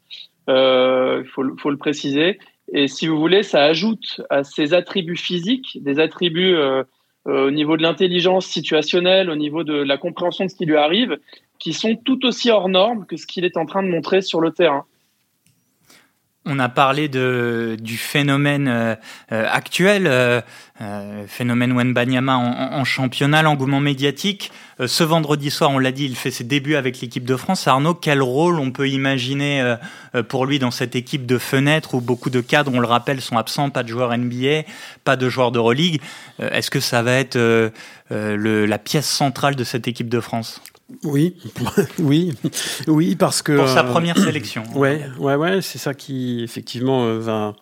Il 0.47 0.53
euh, 0.53 1.23
faut, 1.25 1.69
le 1.69 1.77
préciser. 1.77 2.39
Et 2.71 2.87
si 2.87 3.07
vous 3.07 3.17
voulez, 3.17 3.43
ça 3.43 3.63
ajoute 3.63 4.21
à 4.29 4.43
ses 4.43 4.73
attributs 4.73 5.17
physiques, 5.17 5.79
des 5.81 5.99
attributs 5.99 6.55
euh, 6.55 6.83
euh, 7.27 7.47
au 7.47 7.51
niveau 7.51 7.77
de 7.77 7.81
l'intelligence 7.81 8.45
situationnelle, 8.45 9.29
au 9.29 9.35
niveau 9.35 9.63
de 9.63 9.73
la 9.73 9.97
compréhension 9.97 10.45
de 10.45 10.49
ce 10.49 10.55
qui 10.55 10.65
lui 10.65 10.77
arrive, 10.77 11.17
qui 11.59 11.73
sont 11.73 11.95
tout 11.95 12.25
aussi 12.25 12.51
hors 12.51 12.69
normes 12.69 13.05
que 13.05 13.17
ce 13.17 13.25
qu'il 13.25 13.45
est 13.45 13.57
en 13.57 13.65
train 13.65 13.81
de 13.81 13.87
montrer 13.87 14.21
sur 14.21 14.41
le 14.41 14.51
terrain. 14.51 14.85
On 16.47 16.59
a 16.59 16.69
parlé 16.69 17.07
du 17.07 17.97
phénomène 17.97 18.67
euh, 18.67 18.95
euh 19.31 19.47
actuel, 19.51 20.05
euh, 20.05 20.41
euh, 20.79 21.23
phénomène 21.27 21.71
Wenbanyama 21.73 22.37
en, 22.37 22.79
en, 22.79 22.83
championnat, 22.83 23.41
l'engouement 23.41 23.79
médiatique. 23.79 24.51
Ce 24.85 25.03
vendredi 25.03 25.49
soir, 25.49 25.71
on 25.71 25.79
l'a 25.79 25.91
dit, 25.91 26.05
il 26.05 26.15
fait 26.15 26.29
ses 26.29 26.43
débuts 26.43 26.75
avec 26.75 27.01
l'équipe 27.01 27.25
de 27.25 27.35
France. 27.35 27.67
Arnaud, 27.67 27.95
quel 27.95 28.21
rôle 28.21 28.59
on 28.59 28.71
peut 28.71 28.89
imaginer 28.89 29.75
pour 30.27 30.45
lui 30.45 30.59
dans 30.59 30.71
cette 30.71 30.97
équipe 30.97 31.25
de 31.25 31.37
fenêtres 31.37 31.95
où 31.95 32.01
beaucoup 32.01 32.29
de 32.29 32.41
cadres, 32.41 32.71
on 32.73 32.81
le 32.81 32.87
rappelle, 32.87 33.21
sont 33.21 33.37
absents, 33.37 33.69
pas 33.69 33.83
de 33.83 33.87
joueurs 33.87 34.15
NBA, 34.15 34.63
pas 35.05 35.15
de 35.15 35.29
joueurs 35.29 35.53
d'Euroleague? 35.53 36.01
Est-ce 36.39 36.69
que 36.69 36.81
ça 36.81 37.01
va 37.03 37.13
être 37.13 37.39
la 38.09 38.77
pièce 38.77 39.09
centrale 39.09 39.55
de 39.55 39.63
cette 39.63 39.87
équipe 39.87 40.09
de 40.09 40.19
France? 40.19 40.61
Oui, 41.03 41.35
oui, 41.99 42.33
oui, 42.87 43.15
parce 43.15 43.41
que 43.41 43.57
pour 43.57 43.67
sa 43.67 43.83
euh, 43.83 43.91
première 43.91 44.19
sélection. 44.19 44.63
Ouais, 44.75 45.01
ouais, 45.17 45.33
ouais, 45.33 45.61
c'est 45.63 45.79
ça 45.79 45.95
qui 45.95 46.43
effectivement 46.43 47.05
euh, 47.05 47.17
va 47.17 47.55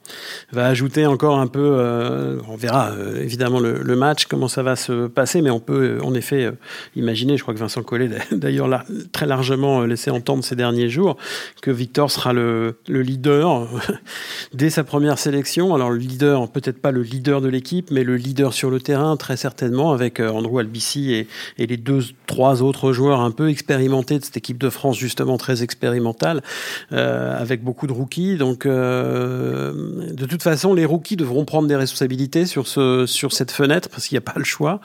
va 0.51 0.67
ajouter 0.67 1.05
encore 1.05 1.39
un 1.39 1.47
peu. 1.47 1.77
Euh, 1.79 2.41
on 2.49 2.57
verra 2.57 2.91
évidemment 3.21 3.61
le, 3.61 3.81
le, 3.81 3.95
match 3.95 4.25
comment 4.25 4.49
ça 4.49 4.61
va 4.61 4.75
se 4.75 5.07
passer, 5.07 5.41
mais 5.41 5.51
on 5.51 5.61
peut 5.61 5.99
en 6.03 6.13
effet 6.15 6.51
imaginer. 6.97 7.37
Je 7.37 7.43
crois 7.43 7.53
que 7.53 7.59
Vincent 7.59 7.81
Collet 7.81 8.09
d'ailleurs 8.33 8.67
l'a 8.67 8.83
très 9.13 9.25
largement 9.25 9.83
laissé 9.83 10.11
entendre 10.11 10.43
ces 10.43 10.57
derniers 10.57 10.89
jours 10.89 11.15
que 11.61 11.71
Victor 11.71 12.11
sera 12.11 12.33
le, 12.33 12.77
le 12.89 13.01
leader 13.03 13.69
dès 14.53 14.69
sa 14.69 14.83
première 14.83 15.17
sélection. 15.17 15.73
Alors 15.73 15.91
le 15.91 15.97
leader, 15.97 16.49
peut-être 16.49 16.81
pas 16.81 16.91
le 16.91 17.03
leader 17.03 17.39
de 17.39 17.47
l'équipe, 17.47 17.89
mais 17.89 18.03
le 18.03 18.17
leader 18.17 18.51
sur 18.51 18.69
le 18.69 18.81
terrain 18.81 19.15
très 19.15 19.37
certainement 19.37 19.93
avec 19.93 20.19
Andrew 20.19 20.59
Albici 20.59 21.13
et, 21.13 21.27
et 21.57 21.67
les 21.67 21.77
deux 21.77 22.01
trois 22.27 22.61
autres 22.61 22.91
joueurs 22.91 23.12
un 23.21 23.31
peu 23.31 23.49
expérimentés 23.49 24.19
de 24.19 24.23
cette 24.23 24.37
équipe 24.37 24.57
de 24.57 24.69
France, 24.69 24.97
justement 24.97 25.37
très 25.37 25.63
expérimentale, 25.63 26.41
avec 26.91 27.63
beaucoup 27.63 27.87
de 27.87 27.93
rookies. 27.93 28.37
Donc, 28.37 28.65
de 28.65 30.25
toute 30.25 30.43
façon, 30.43 30.73
les 30.73 30.85
rookies 30.85 31.15
devront 31.15 31.45
prendre 31.45 31.67
des 31.67 31.75
responsabilités 31.75 32.45
sur, 32.45 32.67
ce, 32.67 33.05
sur 33.05 33.33
cette 33.33 33.51
fenêtre, 33.51 33.89
parce 33.89 34.07
qu'il 34.07 34.15
n'y 34.15 34.23
a 34.23 34.33
pas 34.33 34.37
le 34.37 34.43
choix. 34.43 34.79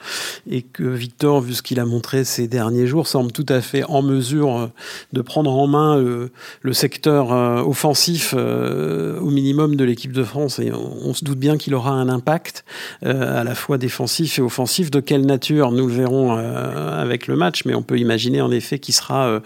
Et 0.49 0.61
que 0.61 0.83
Victor, 0.83 1.41
vu 1.41 1.53
ce 1.53 1.61
qu'il 1.61 1.79
a 1.79 1.85
montré 1.85 2.23
ces 2.23 2.47
derniers 2.47 2.87
jours, 2.87 3.07
semble 3.07 3.31
tout 3.31 3.45
à 3.49 3.61
fait 3.61 3.83
en 3.83 4.01
mesure 4.01 4.69
de 5.13 5.21
prendre 5.21 5.51
en 5.51 5.67
main 5.67 5.97
le, 5.97 6.31
secteur 6.73 7.31
offensif 7.67 8.33
au 8.33 9.29
minimum 9.29 9.75
de 9.75 9.83
l'équipe 9.83 10.13
de 10.13 10.23
France. 10.23 10.59
Et 10.59 10.71
on, 10.71 11.13
se 11.13 11.25
doute 11.25 11.39
bien 11.39 11.57
qu'il 11.57 11.73
aura 11.73 11.91
un 11.91 12.09
impact 12.09 12.63
à 13.03 13.43
la 13.43 13.55
fois 13.55 13.77
défensif 13.77 14.39
et 14.39 14.41
offensif. 14.41 14.91
De 14.91 14.99
quelle 14.99 15.25
nature 15.25 15.71
Nous 15.71 15.87
le 15.87 15.93
verrons 15.93 16.35
avec 16.37 17.27
le 17.27 17.35
match, 17.35 17.63
mais 17.65 17.73
on 17.75 17.81
peut 17.81 17.97
imaginer 17.97 18.18
en 18.41 18.51
effet 18.51 18.79
qu'il 18.79 18.93
sera 18.93 19.41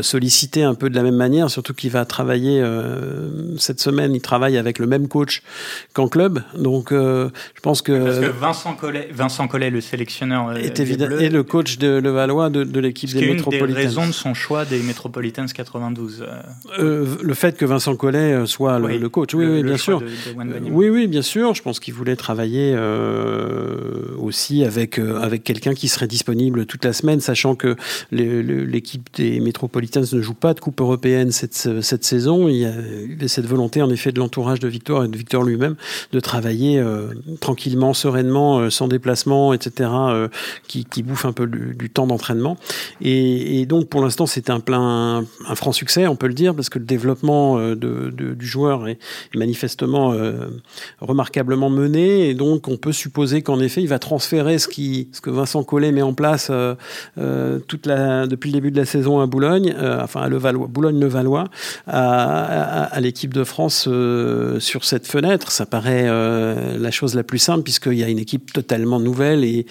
sollicité 0.00 0.62
un 0.62 0.74
peu 0.74 0.90
de 0.90 0.94
la 0.94 1.02
même 1.02 1.16
manière, 1.16 1.50
surtout 1.50 1.74
qu'il 1.74 1.90
va 1.90 2.04
travailler 2.04 2.64
cette 3.58 3.80
semaine, 3.80 4.14
il 4.14 4.20
travaille 4.20 4.56
avec 4.56 4.78
le 4.78 4.86
même 4.86 5.08
coach 5.08 5.42
qu'en 5.92 6.08
club. 6.08 6.40
Donc, 6.56 6.90
je 6.90 7.30
pense 7.62 7.82
que. 7.82 8.04
Parce 8.04 8.18
que 8.18 8.38
Vincent 8.38 8.74
Collet, 8.74 9.08
Vincent 9.12 9.48
Collet 9.48 9.70
le 9.70 9.80
sélectionneur. 9.80 10.56
Est 10.56 10.80
évidemment, 10.80 11.18
et 11.18 11.28
le 11.28 11.42
coach 11.42 11.78
de 11.78 11.98
Levallois 11.98 12.50
de, 12.50 12.64
de 12.64 12.80
l'équipe 12.80 13.12
des 13.12 13.26
Metropolitans. 13.26 13.68
une 13.68 13.74
des 13.74 13.80
raisons 13.80 14.06
de 14.06 14.12
son 14.12 14.34
choix 14.34 14.64
des 14.64 14.80
Metropolitans 14.80 15.46
92. 15.46 16.24
le 16.78 17.34
fait 17.34 17.56
que 17.56 17.64
Vincent 17.64 17.96
Collet 17.96 18.46
soit 18.46 18.78
le, 18.78 19.08
coach, 19.08 19.34
oui, 19.34 19.46
oui 19.46 19.62
bien 19.62 19.76
sûr. 19.76 20.02
oui, 20.70 20.88
oui, 20.88 21.06
bien 21.06 21.22
sûr. 21.22 21.54
Je 21.54 21.62
pense 21.62 21.80
qu'il 21.80 21.94
voulait 21.94 22.16
travailler 22.16 22.76
aussi 24.18 24.64
avec, 24.64 24.98
avec 24.98 25.44
quelqu'un 25.44 25.74
qui 25.74 25.88
serait 25.88 26.06
disponible 26.06 26.66
toute 26.66 26.84
la 26.84 26.92
semaine, 26.92 27.20
sachant 27.20 27.54
que 27.54 27.76
l'équipe 28.12 29.08
des 29.16 29.40
Metropolitans 29.40 30.02
ne 30.12 30.20
joue 30.20 30.34
pas 30.34 30.54
de 30.54 30.60
Coupe 30.60 30.80
européenne 30.80 31.32
cette, 31.32 31.54
saison. 32.04 32.48
Il 32.48 32.56
y 32.56 32.64
a 32.64 32.72
cette 33.26 33.46
volonté, 33.46 33.82
en 33.82 33.90
effet, 33.90 34.12
de 34.12 34.18
l'entourage 34.18 34.60
de 34.60 34.68
Victor 34.68 35.04
et 35.04 35.08
de 35.08 35.16
Victor 35.16 35.42
lui-même 35.42 35.76
de 36.12 36.20
travailler 36.20 36.82
tranquillement, 37.40 37.94
sereinement, 37.94 38.70
sans 38.70 38.88
déplacement, 38.88 39.52
etc., 39.54 39.90
qui, 40.68 40.84
qui 40.84 41.02
bouffe 41.02 41.24
un 41.24 41.32
peu 41.32 41.46
du, 41.46 41.90
temps 41.90 42.06
d'entraînement. 42.06 42.56
Et, 43.00 43.66
donc, 43.66 43.88
pour 43.88 44.02
l'instant, 44.02 44.26
c'est 44.26 44.50
un 44.50 44.60
plein, 44.60 45.24
un 45.48 45.54
franc 45.54 45.72
succès, 45.72 46.06
on 46.06 46.16
peut 46.16 46.28
le 46.28 46.34
dire, 46.34 46.54
parce 46.54 46.68
que 46.68 46.78
le 46.78 46.84
développement 46.84 47.58
du 47.74 48.46
joueur 48.46 48.88
est, 48.88 48.98
manifestement 49.34 50.14
remarquablement 51.00 51.70
mené. 51.70 52.28
Et 52.28 52.34
donc, 52.34 52.68
on 52.68 52.76
peut 52.76 52.92
supposer 52.92 53.42
qu'en 53.42 53.60
effet, 53.60 53.82
il 53.82 53.88
va 53.88 53.98
transférer 53.98 54.58
ce, 54.58 54.68
qui, 54.68 55.08
ce 55.12 55.20
que 55.20 55.30
Vincent 55.30 55.62
Collet 55.64 55.92
met 55.92 56.02
en 56.02 56.14
place 56.14 56.48
euh, 56.50 56.74
euh, 57.18 57.58
toute 57.58 57.86
la, 57.86 58.01
depuis 58.26 58.50
le 58.50 58.54
début 58.54 58.70
de 58.70 58.76
la 58.76 58.86
saison 58.86 59.20
à 59.20 59.26
Boulogne, 59.26 59.74
euh, 59.78 60.02
enfin 60.02 60.22
à 60.22 60.28
Levallois, 60.28 60.66
Boulogne-Levallois, 60.68 61.48
à, 61.86 63.00
l'équipe 63.00 63.34
de 63.34 63.44
France 63.44 63.88
sur 64.58 64.84
cette 64.84 65.06
fenêtre. 65.06 65.50
Ça 65.50 65.66
paraît 65.66 66.06
la 66.06 66.90
chose 66.90 67.14
la 67.14 67.22
plus 67.22 67.38
simple 67.38 67.62
puisqu'il 67.62 67.94
y 67.94 68.04
a 68.04 68.08
une 68.08 68.18
équipe 68.18 68.52
totalement 68.52 69.00
nouvelle 69.00 69.44
et, 69.44 69.66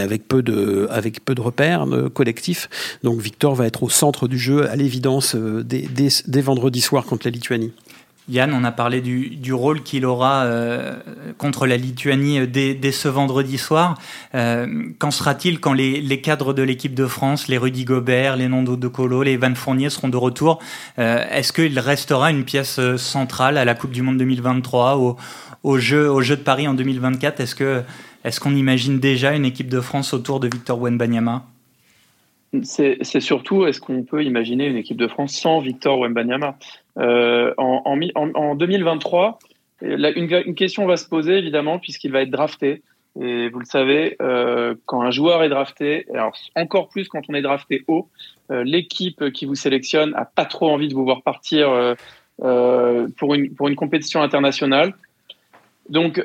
avec, 0.00 0.28
peu 0.28 0.42
de, 0.42 0.86
avec 0.90 1.24
peu 1.24 1.34
de 1.34 1.40
repères 1.40 1.86
collectifs. 2.12 2.68
Donc 3.02 3.20
Victor 3.20 3.54
va 3.54 3.66
être 3.66 3.82
au 3.82 3.88
centre 3.88 4.28
du 4.28 4.38
jeu 4.38 4.68
à 4.68 4.76
l'évidence 4.76 5.34
dès 5.34 6.40
vendredi 6.40 6.80
soir 6.80 7.04
contre 7.04 7.26
la 7.26 7.30
Lituanie. 7.30 7.72
Yann, 8.28 8.52
on 8.52 8.62
a 8.64 8.72
parlé 8.72 9.00
du, 9.00 9.52
rôle 9.52 9.82
qu'il 9.82 10.04
aura 10.04 10.44
euh, 10.44 10.96
contre 11.38 11.66
la 11.66 11.76
Lituanie 11.76 12.40
euh, 12.40 12.46
dès, 12.46 12.92
ce 12.92 13.08
vendredi 13.08 13.56
soir. 13.56 13.98
Euh, 14.34 14.66
qu'en 14.98 15.10
sera-t-il 15.10 15.60
quand 15.60 15.72
les, 15.72 16.20
cadres 16.20 16.52
de 16.52 16.62
l'équipe 16.62 16.94
de 16.94 17.06
France, 17.06 17.48
les 17.48 17.56
Rudy 17.56 17.84
Gobert, 17.84 18.36
les 18.36 18.48
Nando 18.48 18.76
De 18.76 18.88
Colo, 18.88 19.22
les 19.22 19.36
Van 19.36 19.54
Fournier 19.54 19.88
seront 19.88 20.08
de 20.08 20.16
retour? 20.16 20.58
Est-ce 20.98 21.52
qu'il 21.52 21.78
restera 21.78 22.30
une 22.30 22.44
pièce 22.44 22.80
centrale 22.96 23.56
à 23.56 23.64
la 23.64 23.74
Coupe 23.74 23.92
du 23.92 24.02
Monde 24.02 24.18
2023, 24.18 24.96
au, 24.98 25.16
au, 25.62 25.78
jeu, 25.78 26.06
de 26.06 26.34
Paris 26.34 26.68
en 26.68 26.74
2024 26.74 27.40
Est-ce 27.40 28.40
qu'on 28.40 28.54
imagine 28.54 28.98
déjà 28.98 29.34
une 29.34 29.44
équipe 29.44 29.68
de 29.68 29.80
France 29.80 30.12
autour 30.12 30.40
de 30.40 30.48
Victor 30.48 30.80
Wenbanyama 30.80 31.44
c'est 32.62 33.20
surtout, 33.20 33.66
est-ce 33.66 33.80
qu'on 33.80 34.02
peut 34.04 34.24
imaginer 34.24 34.66
une 34.66 34.76
équipe 34.76 34.96
de 34.96 35.06
France 35.06 35.34
sans 35.34 35.60
Victor 35.60 36.00
Wembanyama? 36.00 36.56
En, 36.98 37.82
en, 37.86 38.34
en, 38.34 38.54
2023, 38.54 39.38
une, 39.82 40.54
question 40.54 40.86
va 40.86 40.96
se 40.96 41.08
poser 41.08 41.38
évidemment 41.38 41.78
puisqu'il 41.78 42.12
va 42.12 42.22
être 42.22 42.30
drafté. 42.30 42.82
Et 43.20 43.48
vous 43.48 43.58
le 43.58 43.64
savez, 43.64 44.16
euh, 44.22 44.74
quand 44.86 45.02
un 45.02 45.10
joueur 45.10 45.42
est 45.42 45.48
drafté, 45.48 46.06
alors 46.12 46.36
encore 46.54 46.88
plus 46.88 47.08
quand 47.08 47.22
on 47.28 47.34
est 47.34 47.42
drafté 47.42 47.84
haut, 47.88 48.08
euh, 48.50 48.62
l'équipe 48.64 49.30
qui 49.32 49.44
vous 49.44 49.56
sélectionne 49.56 50.14
a 50.14 50.24
pas 50.24 50.44
trop 50.44 50.70
envie 50.70 50.88
de 50.88 50.94
vous 50.94 51.04
voir 51.04 51.22
partir 51.22 51.68
pour 52.38 53.34
une 53.34 53.76
compétition 53.76 54.22
internationale. 54.22 54.94
Donc, 55.88 56.24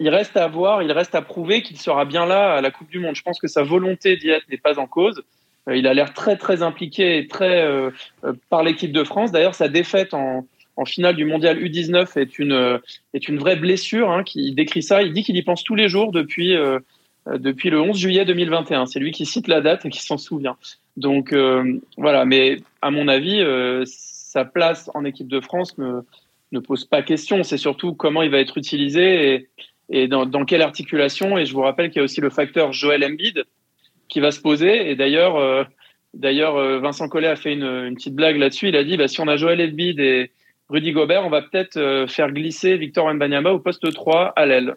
il 0.00 0.08
reste 0.08 0.36
à 0.36 0.48
voir, 0.48 0.82
il 0.82 0.92
reste 0.92 1.14
à 1.14 1.22
prouver 1.22 1.62
qu'il 1.62 1.78
sera 1.78 2.04
bien 2.04 2.26
là 2.26 2.54
à 2.54 2.60
la 2.60 2.70
Coupe 2.70 2.90
du 2.90 2.98
Monde. 2.98 3.14
Je 3.14 3.22
pense 3.22 3.38
que 3.38 3.46
sa 3.46 3.62
volonté 3.62 4.16
d'y 4.16 4.30
être 4.30 4.48
n'est 4.50 4.58
pas 4.58 4.78
en 4.78 4.86
cause. 4.86 5.22
Euh, 5.68 5.76
il 5.76 5.86
a 5.86 5.94
l'air 5.94 6.12
très 6.12 6.36
très 6.36 6.62
impliqué 6.62 7.18
et 7.18 7.26
très 7.26 7.62
euh, 7.62 7.90
euh, 8.24 8.32
par 8.50 8.62
l'équipe 8.62 8.92
de 8.92 9.04
France. 9.04 9.32
D'ailleurs, 9.32 9.54
sa 9.54 9.68
défaite 9.68 10.14
en, 10.14 10.46
en, 10.76 10.84
finale 10.84 11.16
du 11.16 11.24
mondial 11.24 11.58
U19 11.58 12.18
est 12.18 12.38
une 12.38 12.80
est 13.14 13.28
une 13.28 13.38
vraie 13.38 13.56
blessure. 13.56 14.10
Hein, 14.10 14.24
qui 14.24 14.52
décrit 14.52 14.82
ça. 14.82 15.02
Il 15.02 15.12
dit 15.12 15.22
qu'il 15.22 15.36
y 15.36 15.42
pense 15.42 15.64
tous 15.64 15.74
les 15.74 15.88
jours 15.88 16.12
depuis 16.12 16.54
depuis 17.26 17.70
le 17.70 17.80
11 17.80 17.96
juillet 17.96 18.24
2021. 18.24 18.86
C'est 18.86 19.00
lui 19.00 19.12
qui 19.12 19.26
cite 19.26 19.48
la 19.48 19.60
date 19.60 19.86
et 19.86 19.90
qui 19.90 20.02
s'en 20.02 20.18
souvient. 20.18 20.56
Donc 20.96 21.34
voilà. 21.96 22.24
Mais 22.24 22.58
à 22.82 22.90
mon 22.90 23.08
avis, 23.08 23.42
sa 23.86 24.44
place 24.44 24.90
en 24.94 25.04
équipe 25.04 25.28
de 25.28 25.40
France 25.40 25.78
ne 25.78 26.00
ne 26.52 26.60
pose 26.60 26.84
pas 26.84 27.02
question. 27.02 27.42
C'est 27.42 27.58
surtout 27.58 27.94
comment 27.94 28.22
il 28.22 28.30
va 28.30 28.38
être 28.38 28.56
utilisé 28.58 29.34
et, 29.34 29.48
et 29.88 30.06
dans, 30.06 30.24
dans 30.24 30.44
quelle 30.44 30.62
articulation. 30.62 31.36
Et 31.36 31.46
je 31.46 31.52
vous 31.52 31.62
rappelle 31.62 31.88
qu'il 31.88 31.96
y 31.96 32.00
a 32.00 32.04
aussi 32.04 32.20
le 32.20 32.30
facteur 32.30 32.72
Joel 32.72 33.04
Embiid 33.04 33.44
qui 34.08 34.20
va 34.20 34.30
se 34.30 34.40
poser. 34.40 34.90
Et 34.90 34.96
d'ailleurs, 34.96 35.36
euh, 35.36 35.64
d'ailleurs, 36.14 36.56
euh, 36.56 36.78
Vincent 36.78 37.08
Collet 37.08 37.28
a 37.28 37.36
fait 37.36 37.52
une, 37.52 37.64
une 37.64 37.94
petite 37.94 38.14
blague 38.14 38.36
là-dessus. 38.36 38.68
Il 38.68 38.76
a 38.76 38.84
dit, 38.84 38.96
bah, 38.96 39.08
si 39.08 39.20
on 39.20 39.28
a 39.28 39.36
Joël 39.36 39.60
Embiid 39.60 40.00
et 40.00 40.30
Rudy 40.68 40.92
Gobert, 40.92 41.24
on 41.24 41.30
va 41.30 41.42
peut-être 41.42 41.76
euh, 41.76 42.06
faire 42.06 42.30
glisser 42.30 42.76
Victor 42.76 43.12
Mbanyama 43.12 43.52
au 43.52 43.58
poste 43.58 43.92
3 43.92 44.32
à 44.36 44.46
l'aile. 44.46 44.76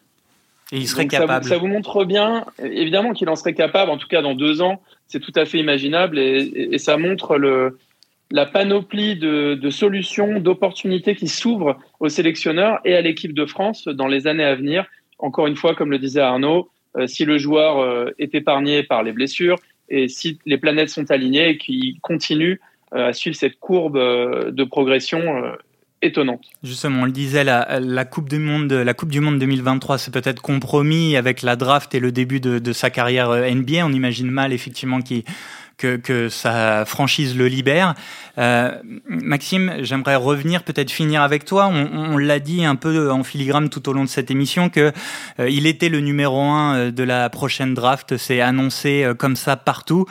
Et 0.72 0.78
il 0.78 0.88
serait 0.88 1.08
capable. 1.08 1.46
Ça 1.46 1.58
vous, 1.58 1.68
montre 1.68 2.04
bien, 2.04 2.46
évidemment 2.62 3.14
qu'il 3.14 3.30
en 3.30 3.38
serait 3.38 3.54
capable, 3.54 3.90
en 3.90 3.98
tout 3.98 4.10
cas 4.10 4.22
dans 4.22 4.36
deux 4.36 4.62
ans, 4.62 4.82
c'est 5.08 5.22
tout 5.22 5.32
à 5.36 5.46
fait 5.46 5.60
imaginable 5.60 6.20
et, 6.20 6.70
et, 6.74 6.78
ça 6.78 6.98
montre 6.98 7.38
le, 7.38 7.78
la 8.32 8.46
panoplie 8.46 9.16
de, 9.16 9.54
de 9.54 9.70
solutions, 9.70 10.42
d'opportunités 10.42 11.16
qui 11.16 11.30
s'ouvrent 11.30 11.78
aux 12.02 12.10
sélectionneurs 12.10 12.80
et 12.84 12.96
à 12.96 13.02
l'équipe 13.02 13.34
de 13.34 13.46
France 13.46 13.88
dans 13.88 14.08
les 14.08 14.28
années 14.28 14.44
à 14.44 14.56
venir. 14.56 14.86
Encore 15.20 15.48
une 15.48 15.56
fois, 15.56 15.74
comme 15.74 15.90
le 15.90 16.00
disait 16.00 16.20
Arnaud, 16.20 16.70
si 17.06 17.26
le 17.26 17.38
joueur 17.38 17.80
euh, 17.80 18.12
est 18.20 18.36
épargné 18.36 18.84
par 18.84 19.04
les 19.04 19.12
blessures 19.12 19.58
et 19.90 20.08
si 20.08 20.40
les 20.46 20.58
planètes 20.58 20.90
sont 20.90 21.12
alignées 21.12 21.50
et 21.50 21.58
qu'il 21.58 22.00
continue 22.02 22.60
euh, 22.94 23.10
à 23.10 23.14
suivre 23.14 23.36
cette 23.36 23.60
courbe 23.60 23.98
de 23.98 24.64
progression 24.64 25.22
étonnante. 26.02 26.46
Justement, 26.64 27.02
on 27.02 27.06
le 27.06 27.12
disait, 27.12 27.44
la, 27.44 28.06
coupe 28.06 28.30
du 28.30 28.40
Monde, 28.40 28.72
la 28.72 28.94
Coupe 28.94 29.10
du 29.10 29.20
Monde 29.20 29.40
2023, 29.40 29.98
c'est 29.98 30.14
peut-être 30.14 30.42
compromis 30.42 31.16
avec 31.16 31.42
la 31.42 31.56
draft 31.56 31.96
et 31.96 32.00
le 32.00 32.12
début 32.12 32.40
de, 32.40 32.60
de 32.60 32.74
sa 32.74 32.90
carrière 32.90 33.30
NBA. 33.32 33.86
On 33.86 33.92
imagine 33.92 34.30
mal 34.30 34.54
effectivement 34.54 35.02
qu'il 35.02 35.24
que, 35.78 35.96
que 35.96 36.30
sa 36.30 36.86
franchise 36.86 37.38
le 37.38 37.48
libère. 37.48 37.94
Euh, 38.38 38.72
Maxime, 39.08 39.78
j'aimerais 39.82 40.16
revenir, 40.16 40.64
peut-être 40.64 40.92
finir 40.92 41.22
avec 41.22 41.46
toi. 41.46 41.70
On, 41.72 42.14
on 42.14 42.18
l'a 42.18 42.40
dit 42.40 42.66
un 42.66 42.76
peu 42.76 43.12
en 43.12 43.24
filigrane 43.24 43.70
tout 43.70 43.88
au 43.90 43.94
long 43.94 44.04
de 44.04 44.10
cette 44.10 44.32
émission 44.32 44.70
que 44.70 44.92
euh, 45.40 45.50
il 45.50 45.66
était 45.66 45.90
le 45.90 46.00
numéro 46.00 46.42
un 46.42 46.76
euh, 46.76 46.92
de 46.92 47.04
la 47.04 47.30
prochaine 47.30 47.74
draft. 47.74 48.18
C'est 48.18 48.42
annoncé 48.42 49.04
euh, 49.04 49.14
comme 49.14 49.36
ça 49.36 49.56
partout. 49.56 50.06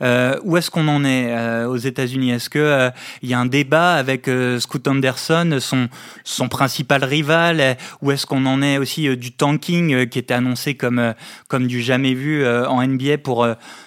Euh, 0.00 0.38
où 0.44 0.56
est-ce 0.56 0.70
qu'on 0.70 0.86
en 0.88 1.04
est 1.04 1.32
euh, 1.36 1.66
aux 1.68 1.76
États-Unis? 1.76 2.30
Est-ce 2.30 2.50
que 2.50 2.58
euh, 2.58 2.90
il 3.22 3.28
y 3.28 3.34
a 3.34 3.38
un 3.38 3.46
débat 3.46 3.94
avec 3.94 4.30
Scoot 4.58 4.86
Anderson, 4.86 5.58
son 5.60 5.88
son 6.24 6.48
principal 6.48 7.04
rival? 7.04 7.76
Ou 8.02 8.12
est-ce 8.12 8.26
qu'on 8.26 8.46
en 8.46 8.62
est 8.62 8.78
aussi 8.78 9.16
du 9.16 9.32
tanking 9.32 10.08
qui 10.08 10.18
était 10.18 10.34
annoncé 10.34 10.74
comme 10.74 11.14
comme 11.48 11.66
du 11.66 11.82
jamais 11.82 12.14
vu 12.14 12.46
en 12.46 12.86
NBA 12.86 13.18
pour 13.18 13.46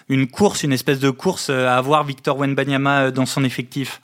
une 0.10 0.28
course, 0.28 0.64
une 0.64 0.74
espèce 0.74 1.00
de 1.00 1.10
course 1.10 1.50
à 1.50 1.78
avoir 1.78 2.04
Victor 2.04 2.38
Wenbanyama 2.38 3.12
dans 3.12 3.26
son 3.26 3.44
effectif? 3.44 4.02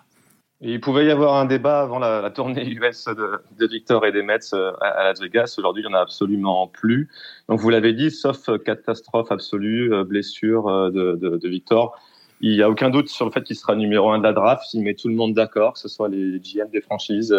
Il 0.62 0.80
pouvait 0.82 1.06
y 1.06 1.12
avoir 1.12 1.36
un 1.36 1.46
débat 1.46 1.82
avant 1.82 2.00
la, 2.00 2.30
tournée 2.32 2.68
US 2.68 3.06
de, 3.06 3.68
Victor 3.68 4.06
et 4.06 4.12
des 4.12 4.24
Mets 4.24 4.54
à, 4.82 5.04
Las 5.04 5.22
Vegas. 5.22 5.56
Aujourd'hui, 5.58 5.84
il 5.84 5.88
n'y 5.88 5.94
en 5.94 5.98
a 5.98 6.02
absolument 6.02 6.68
plus. 6.68 7.10
Donc, 7.48 7.60
vous 7.60 7.70
l'avez 7.70 7.94
dit, 7.94 8.10
sauf 8.10 8.50
catastrophe 8.66 9.32
absolue, 9.32 9.92
blessure 10.06 10.92
de, 10.92 11.48
Victor, 11.48 12.00
il 12.42 12.52
n'y 12.56 12.62
a 12.62 12.70
aucun 12.70 12.90
doute 12.90 13.08
sur 13.08 13.26
le 13.26 13.32
fait 13.32 13.44
qu'il 13.44 13.56
sera 13.56 13.76
numéro 13.76 14.10
un 14.12 14.18
de 14.18 14.24
la 14.24 14.34
draft. 14.34 14.74
Il 14.74 14.82
met 14.82 14.96
tout 14.96 15.10
le 15.10 15.16
monde 15.16 15.34
d'accord, 15.34 15.74
que 15.74 15.80
ce 15.80 15.88
soit 15.88 16.10
les 16.10 16.40
GM 16.40 16.70
des 16.72 16.82
franchises, 16.82 17.36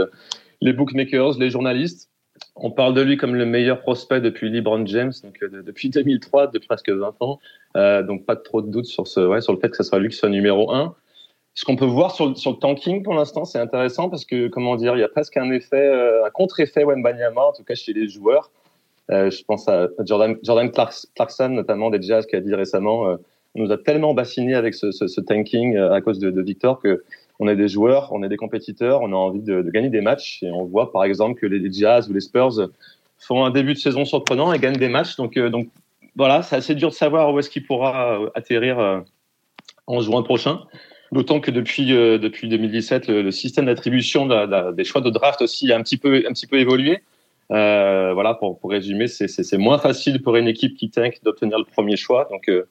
les 0.60 0.72
bookmakers, 0.72 1.38
les 1.38 1.50
journalistes. 1.50 2.10
on 2.54 2.70
parle 2.70 2.94
de 2.94 3.00
lui 3.00 3.16
comme 3.16 3.34
le 3.34 3.46
meilleur 3.46 3.80
prospect 3.80 4.20
depuis 4.20 4.48
LeBron 4.48 4.86
James, 4.86 5.12
donc 5.24 5.40
depuis 5.64 5.90
2003, 5.90 6.48
depuis 6.48 6.68
presque 6.68 6.90
20 6.90 7.16
ans. 7.20 7.40
donc 7.74 8.26
pas 8.26 8.36
trop 8.36 8.62
de 8.62 8.70
doute 8.70 8.86
sur, 8.86 9.08
ce, 9.08 9.20
ouais, 9.26 9.40
sur 9.40 9.52
le 9.52 9.58
fait 9.58 9.70
que 9.70 9.76
ce 9.76 9.82
soit 9.82 9.98
lui 9.98 10.08
qui 10.08 10.16
soit 10.16 10.28
numéro 10.28 10.72
1. 10.72 10.94
Ce 11.58 11.64
qu'on 11.64 11.74
peut 11.74 11.86
voir 11.86 12.12
sur, 12.12 12.28
le 12.28 12.58
tanking 12.60 13.02
pour 13.02 13.14
l'instant, 13.14 13.44
c'est 13.44 13.58
intéressant 13.58 14.08
parce 14.08 14.24
que, 14.24 14.46
comment 14.46 14.76
dire, 14.76 14.94
il 14.94 15.00
y 15.00 15.02
a 15.02 15.08
presque 15.08 15.36
un 15.36 15.50
effet, 15.50 15.90
un 16.24 16.30
contre-effet 16.30 16.84
Wembanyama, 16.84 17.40
en 17.40 17.52
tout 17.52 17.64
cas 17.64 17.74
chez 17.74 17.92
les 17.92 18.06
joueurs. 18.06 18.52
Euh, 19.10 19.28
je 19.28 19.42
pense 19.42 19.66
à 19.66 19.88
Jordan, 20.04 20.36
Clarkson, 21.16 21.48
notamment 21.48 21.90
des 21.90 22.00
Jazz, 22.00 22.26
qui 22.26 22.36
a 22.36 22.40
dit 22.40 22.54
récemment 22.54 23.08
euh, 23.08 23.16
on 23.56 23.64
nous 23.64 23.72
a 23.72 23.76
tellement 23.76 24.14
bassiné 24.14 24.54
avec 24.54 24.72
ce, 24.72 25.20
tanking 25.20 25.74
euh, 25.74 25.92
à 25.92 26.00
cause 26.00 26.20
de, 26.20 26.40
Victor 26.40 26.78
que 26.78 27.02
on 27.40 27.48
est 27.48 27.56
des 27.56 27.66
joueurs, 27.66 28.12
on 28.12 28.22
est 28.22 28.28
des 28.28 28.36
compétiteurs, 28.36 29.00
on 29.02 29.10
a 29.10 29.16
envie 29.16 29.42
de, 29.42 29.60
gagner 29.62 29.90
des 29.90 30.00
matchs. 30.00 30.44
Et 30.44 30.52
on 30.52 30.64
voit 30.64 30.92
par 30.92 31.02
exemple 31.02 31.40
que 31.40 31.46
les 31.46 31.72
Jazz 31.72 32.08
ou 32.08 32.12
les 32.12 32.20
Spurs 32.20 32.70
font 33.18 33.44
un 33.44 33.50
début 33.50 33.74
de 33.74 33.80
saison 33.80 34.04
surprenant 34.04 34.52
et 34.52 34.60
gagnent 34.60 34.76
des 34.76 34.88
matchs. 34.88 35.16
Donc 35.16 35.36
voilà, 36.14 36.42
c'est 36.42 36.54
assez 36.54 36.76
dur 36.76 36.90
de 36.90 36.94
savoir 36.94 37.34
où 37.34 37.40
est-ce 37.40 37.50
qu'il 37.50 37.66
pourra 37.66 38.20
atterrir 38.36 39.02
en 39.88 40.00
juin 40.00 40.22
prochain. 40.22 40.60
D'autant 41.10 41.40
que 41.40 41.50
depuis, 41.50 41.86
depuis 41.86 42.48
2017, 42.48 43.08
le, 43.08 43.30
système 43.30 43.66
d'attribution 43.66 44.26
des 44.72 44.84
choix 44.84 45.00
de 45.00 45.10
draft 45.10 45.40
aussi 45.40 45.72
a 45.72 45.76
un 45.76 45.82
petit 45.82 45.96
peu, 45.96 46.24
un 46.28 46.32
petit 46.32 46.46
peu 46.46 46.58
évolué. 46.58 47.02
Euh, 47.50 48.12
voilà, 48.12 48.34
pour, 48.34 48.58
pour 48.58 48.70
résumer, 48.70 49.08
c'est 49.08 49.58
moins 49.58 49.78
facile 49.78 50.22
pour 50.22 50.36
une 50.36 50.48
équipe 50.48 50.76
qui 50.76 50.90
tank 50.90 51.18
d'obtenir 51.22 51.58
le 51.58 51.64
premier 51.64 51.96
choix. 51.96 52.28
Donc, 52.30 52.48
euh, 52.48 52.68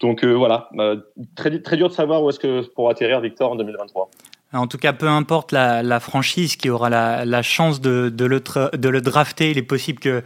donc 0.00 0.24
euh, 0.24 0.32
voilà, 0.32 0.70
très, 1.36 1.60
très 1.60 1.76
dur 1.76 1.88
de 1.88 1.94
savoir 1.94 2.22
où 2.22 2.30
est-ce 2.30 2.38
que 2.38 2.62
pourra 2.74 2.92
atterrir 2.92 3.20
Victor 3.20 3.52
en 3.52 3.56
2023. 3.56 4.10
En 4.54 4.66
tout 4.66 4.78
cas, 4.78 4.94
peu 4.94 5.08
importe 5.08 5.52
la, 5.52 5.82
la 5.82 6.00
franchise 6.00 6.56
qui 6.56 6.70
aura 6.70 6.88
la, 6.88 7.26
la 7.26 7.42
chance 7.42 7.82
de, 7.82 8.08
de, 8.08 8.24
le 8.24 8.40
de 8.72 8.88
le 8.88 9.00
drafter, 9.02 9.50
il 9.50 9.58
est 9.58 9.62
possible 9.62 9.98
que 9.98 10.22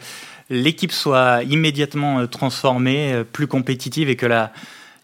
l'équipe 0.48 0.92
soit 0.92 1.42
immédiatement 1.42 2.24
transformée, 2.28 3.24
plus 3.32 3.48
compétitive 3.48 4.08
et 4.10 4.14
que 4.14 4.26
la, 4.26 4.52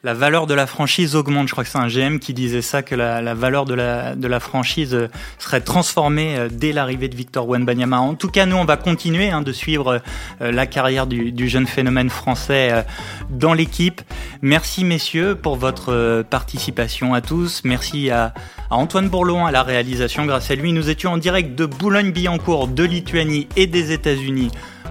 la 0.04 0.14
valeur 0.14 0.46
de 0.46 0.54
la 0.54 0.66
franchise 0.66 1.16
augmente. 1.16 1.48
Je 1.48 1.52
crois 1.52 1.64
que 1.64 1.70
c'est 1.70 1.78
un 1.78 1.88
GM 1.88 2.18
qui 2.18 2.32
disait 2.32 2.62
ça, 2.62 2.82
que 2.82 2.94
la, 2.94 3.20
la 3.20 3.34
valeur 3.34 3.64
de 3.64 3.74
la, 3.74 4.14
de 4.14 4.28
la 4.28 4.38
franchise 4.40 4.94
euh, 4.94 5.08
serait 5.38 5.60
transformée 5.60 6.36
euh, 6.36 6.48
dès 6.50 6.72
l'arrivée 6.72 7.08
de 7.08 7.16
Victor 7.16 7.48
Wenbanyama. 7.48 7.98
En 7.98 8.14
tout 8.14 8.28
cas, 8.28 8.46
nous, 8.46 8.56
on 8.56 8.64
va 8.64 8.76
continuer 8.76 9.30
hein, 9.30 9.42
de 9.42 9.52
suivre 9.52 10.00
euh, 10.40 10.52
la 10.52 10.66
carrière 10.66 11.06
du, 11.06 11.32
du, 11.32 11.48
jeune 11.48 11.66
phénomène 11.66 12.10
français 12.10 12.84
dans 13.30 13.54
l'équipe. 13.54 14.02
Merci, 14.42 14.84
messieurs, 14.84 15.34
pour 15.34 15.56
votre 15.56 16.22
participation 16.28 17.14
à 17.14 17.20
tous. 17.20 17.62
Merci 17.64 18.10
à, 18.10 18.34
à 18.70 18.76
Antoine 18.76 19.08
Bourlon 19.08 19.46
à 19.46 19.50
la 19.50 19.62
réalisation. 19.62 20.26
Grâce 20.26 20.50
à 20.50 20.54
lui, 20.54 20.72
nous 20.72 20.90
étions 20.90 21.12
en 21.12 21.18
direct 21.18 21.54
de 21.54 21.66
Boulogne-Billancourt, 21.66 22.68
de 22.68 22.84
Lituanie 22.84 23.48
et 23.56 23.66
des 23.66 23.92
États-Unis 23.92 24.50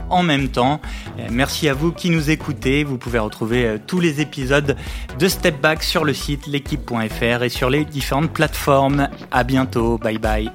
en 0.10 0.24
même 0.24 0.50
temps. 0.50 0.80
Euh, 1.20 1.28
merci 1.32 1.70
à 1.70 1.74
vous 1.74 1.92
qui 1.92 2.10
nous 2.10 2.30
écoutez. 2.30 2.84
Vous 2.84 2.98
pouvez 2.98 3.20
retrouver 3.20 3.66
euh, 3.66 3.78
tous 3.86 4.00
les 4.00 4.22
épisodes 4.22 4.76
de 5.20 5.28
Step 5.28 5.60
Back 5.62 5.84
sur 5.84 6.04
le 6.04 6.14
site 6.14 6.48
l'équipe.fr 6.48 7.44
et 7.44 7.50
sur 7.50 7.70
les 7.70 7.86
différentes 7.86 8.32
plateformes. 8.32 9.10
À 9.32 9.44
bientôt. 9.44 9.98
Bye 9.98 10.18
bye. 10.18 10.52